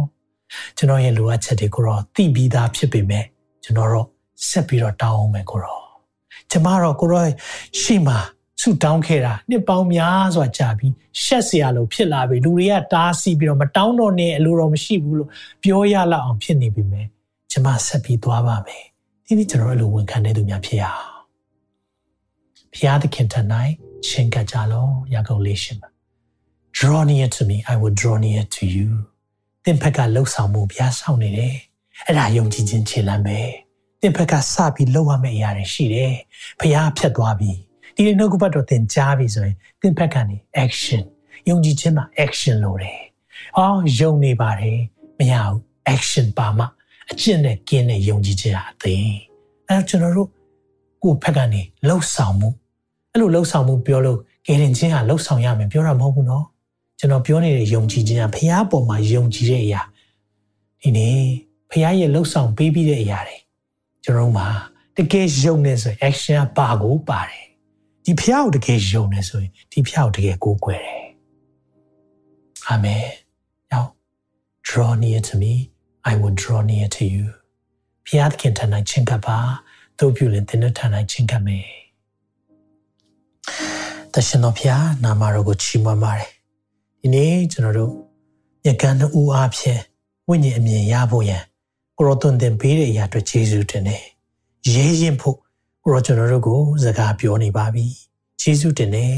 [0.76, 3.24] ကျွန်တော်ရဲ့လိုအပ်ချက်တွေကိုရောသိပြီးသားဖြစ်ပေမဲ့
[3.64, 4.06] ကျွန်တော်တော့
[4.48, 5.80] ဆက်ပြီးတော့တောင်းအောင်မယ်ကိုရော
[6.50, 7.26] ကျမတော့ကိုရော
[7.80, 8.18] ရှေ့မှာ
[8.60, 10.92] ဆူတောင်းခဲ့တာနှစ်ပေါင်းများစွာကြာပြီး
[11.22, 15.30] ရှက်เสียလို့ဖြစ်လာပြီလူတွေကတားဆီးပြီးတော့မတောင်းတော့နဲ့အလိုတော်မရှိဘူးလို့
[15.62, 17.06] ပြောရလောက်အောင်ဖြစ်နေပြီမယ်
[17.50, 18.84] ကျမဆက်ပြီးသွားပါမယ်
[19.31, 21.03] ဒီနေ့ကျွန်တော်တို့လိုဝန်ခံတဲ့သူများဖြစ်ရအောင်
[22.73, 23.41] ဘုရားသခင်ထံ၌
[24.07, 25.89] ချင်းကပ်ကြလောယာကုပ်လေးရှင်ပါ
[26.77, 28.89] draw near to me i will draw near to you
[29.63, 31.55] သင်ဖက်ကလှုပ်ဆောင်မှုဘုရားဆောင်နေတယ်
[32.05, 33.39] အဲ့ဒါယုံကြည်ခြင်းခြေလှမ်းပဲ
[34.01, 36.13] သင်ဖက်ကစပြီးလှုပ်ရမယ့်အရာတွေရှိတယ်
[36.59, 37.51] ဘုရားဖြတ်သွားပြီ
[37.95, 41.03] ဒီနေ့နှုတ်ကပတ်တော်သင်ကြားပြီဆိုရင်သင်ဖက်ကနေ action
[41.49, 43.01] ယုံကြည်ခြင်းမှာ action လို့တယ်
[43.57, 44.79] အော်ယုံနေပါတယ်
[45.19, 45.57] မရဘူး
[45.93, 46.65] action ပါမှ
[47.11, 48.95] အကျင့်နဲ့ကင်းတဲ့ယုံကြည်ခြင်းဟာအသိ
[49.67, 50.29] အဲကျွန်တော်တို့
[51.03, 52.49] ကိုယ့်ဖက်ကနေလှုပ်ဆောင်မှု
[53.11, 56.45] အဲ့လိုလှုပ်ဆောင်မှုပြောလို့ကယ်တင်ခြင်းဟာလှုပ်ဆောင်ရမယ်ပြောတာမဟုတ်ဘူးနော်
[56.99, 59.81] ကျွန်တော်ပြောနေတဲ့ယုံကြည်ခြင်းကဘုရားပေါ်မှာယုံကြည်တဲ့အရာ
[60.81, 61.17] ဒီနေ့
[61.71, 63.37] ဘုရားရဲ့လှုပ်ဆောင်ပေးပြီးတဲ့အရာတွေ
[64.03, 64.47] ကျွန်တော်မှာ
[64.97, 67.45] တကယ်ယုံနေဆိုရင် action ကပါကိုပါတယ်
[68.05, 71.03] ဒီဖျောက်တကယ်ယုံနေဆိုရင်ဒီဖျောက်တကယ်ကိုးကွယ်တယ်
[72.67, 73.05] အာမင်
[73.71, 73.83] ယော
[74.67, 75.53] draw near to me
[76.11, 77.25] i will draw near to you
[78.07, 79.37] ဖျားသခင်ထံ၌ချင်းကပ်ပါ
[79.99, 81.67] တို့ပြုရင်သင်တို့ထံ၌ချင်းကပ်မယ်
[84.13, 86.29] တရှင်တော်ဖျားနာမတော်ကိုချီးမွမ်းပါတယ်
[87.01, 87.93] ဒီနေ့ကျွန်တော်တို့
[88.65, 89.81] ညကန်းတူအားဖြင့်
[90.27, 91.43] ဝိညာဉ်အမြင်ရဖို့ရန်
[91.97, 94.03] ကိုရောသွန်သင်ပေးတဲ့အရာအတွက်ယေရှုတင်တယ်
[94.73, 95.37] ရဲရင်ဖို့
[95.83, 97.85] ကိုရောကျွန်တော်တို့ကိုစကားပြောနေပါပြီ
[98.41, 99.15] ယေရှုတင်တယ်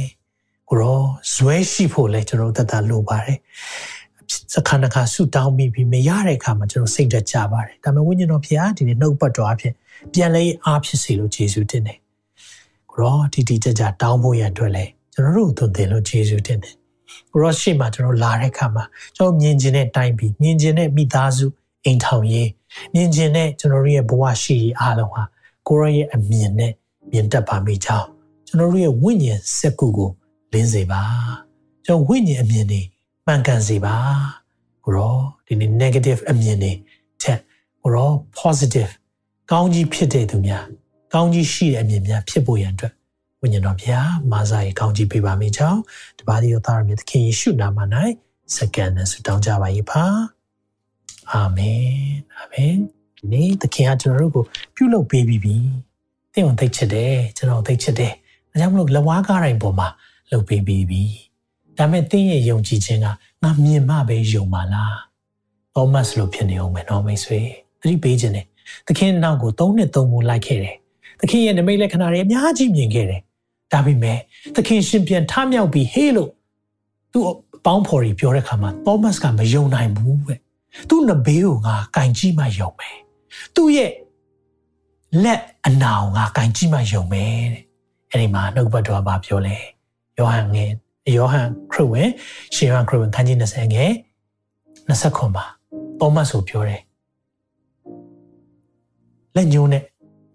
[0.70, 1.00] ကိုရော
[1.34, 3.38] ဇွဲရှိဖို့လဲကျွန်တော်တို့တသက်လိုပါတယ်
[4.54, 9.74] စခါနခါဆူတောင်းပြီးပြီးမရတဲ့အခါမှာကျွန်တော်စိတ်သက်ကြပါတယ်ဒါပေမဲ့ဝိညာဉ်တော်ဖျားဒီနေ့နှုတ်ပတ်တော်အဖြစ်
[10.14, 11.98] ပြန်လဲအားဖြစ်စေလို့ယေရှုတင်တယ်
[12.92, 16.76] ကိုရောတီတီကြကြတောင်းဖို့ရအတွက်လဲကျွန်တော်တို့သွန်သင်လို့ယေရှုတင်တယ်
[17.32, 18.84] ကိုရောရှိမှကျွန်တော်လာတဲ့အခါမှာ
[19.16, 21.46] ကျွန်တော်မြင်ကျင်တဲ့တိုင်းပြည်မြင်ကျင်တဲ့မိသားစု
[21.86, 22.50] အိမ်ထောင်ရေး
[22.94, 25.24] မြင်ကျင်တဲ့ကျွန်တော်ရဲ့ဘဝရှိရေးအားလုံးဟာ
[25.68, 26.74] ကိုရောရဲ့အမြင်နဲ့
[27.12, 28.08] မြင်တတ်ပါမိကြောင်း
[28.48, 30.10] ကျွန်တော်တို့ရဲ့ဝိညာဉ်စက်ကူကို
[30.52, 31.02] လင်းစေပါ
[31.86, 32.82] ကျွန်တော်ဝိညာဉ်အမြင်တွေ
[33.26, 33.96] မှန်ကန်စေပါ
[34.86, 35.16] ကိုရော
[35.48, 36.74] ဒီနေ့ negative အမြင်တွေ
[37.22, 37.40] ထက်
[37.82, 38.10] ကိုရော
[38.40, 38.92] positive
[39.52, 40.66] ကောင်းကြီးဖြစ်တဲ့သူများ
[41.14, 42.94] ကောင်းကြီးရှိတဲ့အမြင်များဖြစ်ဖို့ရန်အတွက်
[43.42, 45.82] ဝိညာဉ်တော်ဘုရားမာစာရေကောင်းကြီးပေးပါမိကြောင်း
[46.20, 47.80] တပါးဒီရောသားရမြတ်သခင်ယေရှုနာမ၌
[48.56, 50.04] စကန်နဲ့ဆုတောင်းကြပါ၏ပါ
[51.32, 51.86] အာမင်
[52.38, 52.76] အာမင်
[53.18, 55.56] ဒီနေ့သခင်ကကျွန်တော်တို့ကိုပြုလုပ်ပေးပြီးပြီ
[56.34, 58.14] သင်ကိုသိချစ်တယ်ကျွန်တော်သိချစ်တယ်
[58.50, 59.88] ဒါကြောင့်မလို့လဝါးကားတိုင်းပေါ်မှာ
[60.32, 61.04] လုပ်ပေးပြီးပြီ
[61.82, 63.08] ဒါမဲ့သင်ရဲ့ယုံကြည်ခြင်းက
[63.44, 64.98] ငါမြင်မှပဲယုံပါလား
[65.76, 67.40] သောမတ်လို့ဖြစ်နေအောင်မယ်နော်မိတ်ဆွေ
[67.82, 68.46] သတိပေးခြင်းနဲ့
[68.88, 70.76] သခင်နောက်ကို၃နှစ်၃မိုးလိုက်ခဲ့တယ်
[71.20, 73.22] သခင်ရဲ့နမိတ်လက္ခဏာတွေအများကြီးမြင်ခဲ့တယ်
[73.74, 74.18] ဒါပေမဲ့
[74.56, 76.30] သခင်ရှင်ပြန်ထမြောက်ပြီးဟေးလို့
[77.14, 77.24] သူ့
[77.66, 80.34] ပေါင်းဖော်ကြီးပြောတဲ့ခါမှာသောမတ်ကမယုံနိုင်ဘူးပဲ
[80.90, 82.98] သူ့နဘေးကိုငါကင်ကြည့်မှယုံမယ်
[83.56, 83.92] သူ့ရဲ့
[85.24, 87.64] လက်အနာကိုငါကင်ကြည့်မှယုံမယ်တဲ့
[88.10, 89.58] အဲ့ဒီမှာနှုတ်ဘတ်တော်ကပြောလဲ
[90.18, 90.72] ယောဟန်ငယ်
[91.16, 92.10] ယောဟန်ခရစ်ဝင်
[92.56, 93.92] ရှင်ယောဟန်ခရစ်ဝင်ခန်းကြီး20ငယ်
[94.90, 95.46] 20ခွန်ပါ
[96.00, 96.82] သောမတ်ဆိုပြောတယ်
[99.36, 99.84] လက်ညှိုးနဲ့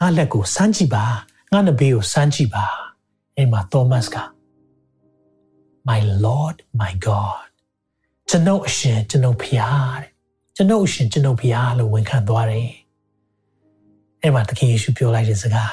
[0.00, 1.04] ငါလက်ကိုစမ်းကြည့်ပါ
[1.52, 2.66] ငါနဘေးကိုစမ်းကြည့်ပါ
[3.36, 4.16] အဲ့မှာသောမတ်က
[5.88, 7.46] my lord my god
[8.28, 10.10] ကျွန်ုပ်အရှင်ကျွန်ုပ်ဖျားတဲ့
[10.56, 12.70] ကျွန်ုပ်အရှင်ကျွန်ုပ်ဖျားလို့ဝန်ခံသွားတယ်
[14.22, 15.72] အဲ့မှာသခင်ယေရှုပြောလိုက်တဲ့စကား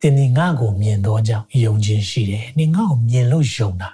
[0.00, 3.90] တင်ဒီငါ့ကိုမြင်တော့ကြောင့်ယုံခြင်းရှိတယ်။နင်ငါ့ကိုမြင်လို့ယုံတာ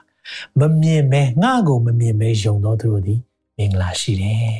[0.60, 3.14] မမြင်မဲငါ့ကိုမမြင်မဲယုံတော့သူတို့ဒီ
[3.56, 4.56] မင်္ဂလာရှိတယ်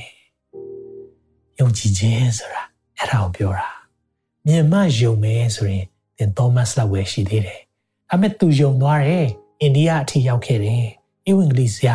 [1.59, 2.63] ။ယုံကြည်ခြင်းဆိုတာ
[2.99, 3.69] အဲ့ဒါကိုပြောတာ။
[4.47, 5.85] မြင်မှယုံမဲဆိုရင်
[6.17, 7.61] သင်သောမတ်လောက်ပဲရှိသေးတယ်။
[8.09, 9.27] ဒါပေမဲ့သူယုံသွားတယ်။
[9.61, 10.85] အိန္ဒိယအထိရောက်ခဲ့တယ်။
[11.31, 11.95] ဧဝံဂေလိဆရာ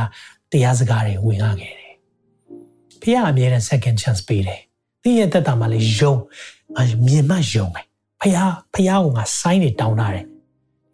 [0.52, 1.94] တရားစကားတွေဝင်လာခဲ့တယ်။
[3.02, 4.62] ဖခင်အမြဲတမ်း second chance ပေးတယ်။
[5.04, 6.14] သင်ရဲ့သက်တာမှာလည်းယုံ
[7.06, 7.86] မြင်မှယုံမယ်
[8.22, 8.40] ဖះ
[8.74, 10.26] ဖះကငါဆိုင်းနေတောင်းတာတယ်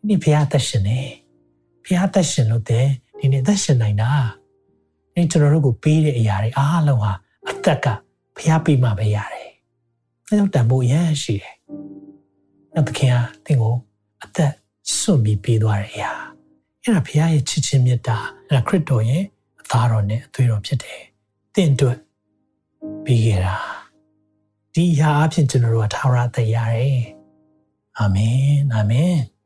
[0.07, 0.99] ဒီဖះသက်ရှင်နေ
[1.87, 2.87] ဖះသက်ရှင်လို့တဲ့
[3.19, 4.11] ဒီနေ့သက်ရှင်နိုင်တာ
[5.13, 7.13] အဲကျွန်တော်တို့ကိုပေးတဲ့အရာတွေအားလုံးဟာ
[7.49, 7.87] အသက်က
[8.37, 9.49] ဖះပေးမှပဲရတယ်
[10.27, 11.55] အဲကြောင့်တန်ဖိုးရရှိတယ်
[12.73, 13.75] နောက်သခင်ဟာသင်ကို
[14.23, 14.53] အသက်
[14.97, 16.11] စွန့်ပြီးပေးသွားတဲ့အရာ
[16.83, 18.17] အဲ့ဒါဘုရားရဲ့ချစ်ခြင်းမေတ္တာ
[18.47, 19.23] အဲ့ဒါခရစ်တော်ရဲ့
[19.61, 21.01] အသားတော်နဲ့အသွေးတော်ဖြစ်တယ်။
[21.55, 21.97] တင့်အတွက်
[23.05, 23.57] ပြီးခဲ့တာ
[24.73, 26.99] ဒီအရာအဖြစ်ကျွန်တော်တို့ကထာဝရသက်ရတယ်။
[27.97, 29.15] အာမင်အာမင်။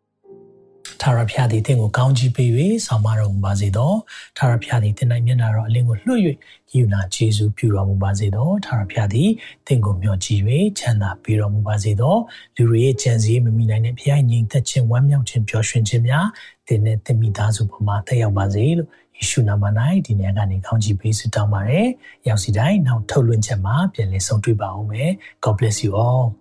[1.02, 2.50] ထာဝရဘုရားသည်တင့်ကိုကောင်းချီးပေး၍
[2.86, 3.92] ဆောင်မတော်မူပါစေသော
[4.38, 6.22] ထာဝရဘုရားသည်တင့်၌မျက်နာတော်အလင်းကိုလွှတ်၍
[6.76, 9.30] ယူနာကျေးဇူးပြုတော်မူပါစေသောထာဝရဘုရားသည်
[9.68, 10.42] တင့်ကိုမျှော်ကြည့်၍
[10.80, 12.16] ချမ်းသာပေးတော်မူပါစေသော
[12.56, 16.28] လူတွေရဲ့ကြံစည်မမိနိုင်တဲ့ဘုရားညီသက်ခြင်းဝမ်းမြောက်ခြင်းပျော်ရွှင်ခြင်းများ
[16.68, 19.64] တင်နဲ့တင်မိသားစုပေါ်မှာတက်ရောက်ပါစေလို့ယေရှုနာမ၌
[20.06, 21.88] ဒီနေ့ကနေကောင်းချီးပေးဆုတောင်းပါတယ်။
[22.28, 25.12] ရောက်စီတိုင်းနောက်ထုတ်လွှင့်ချက်မှာပြန်လည်ဆုံတွေ့ပါအောင်မယ်။
[25.44, 26.41] God bless you all.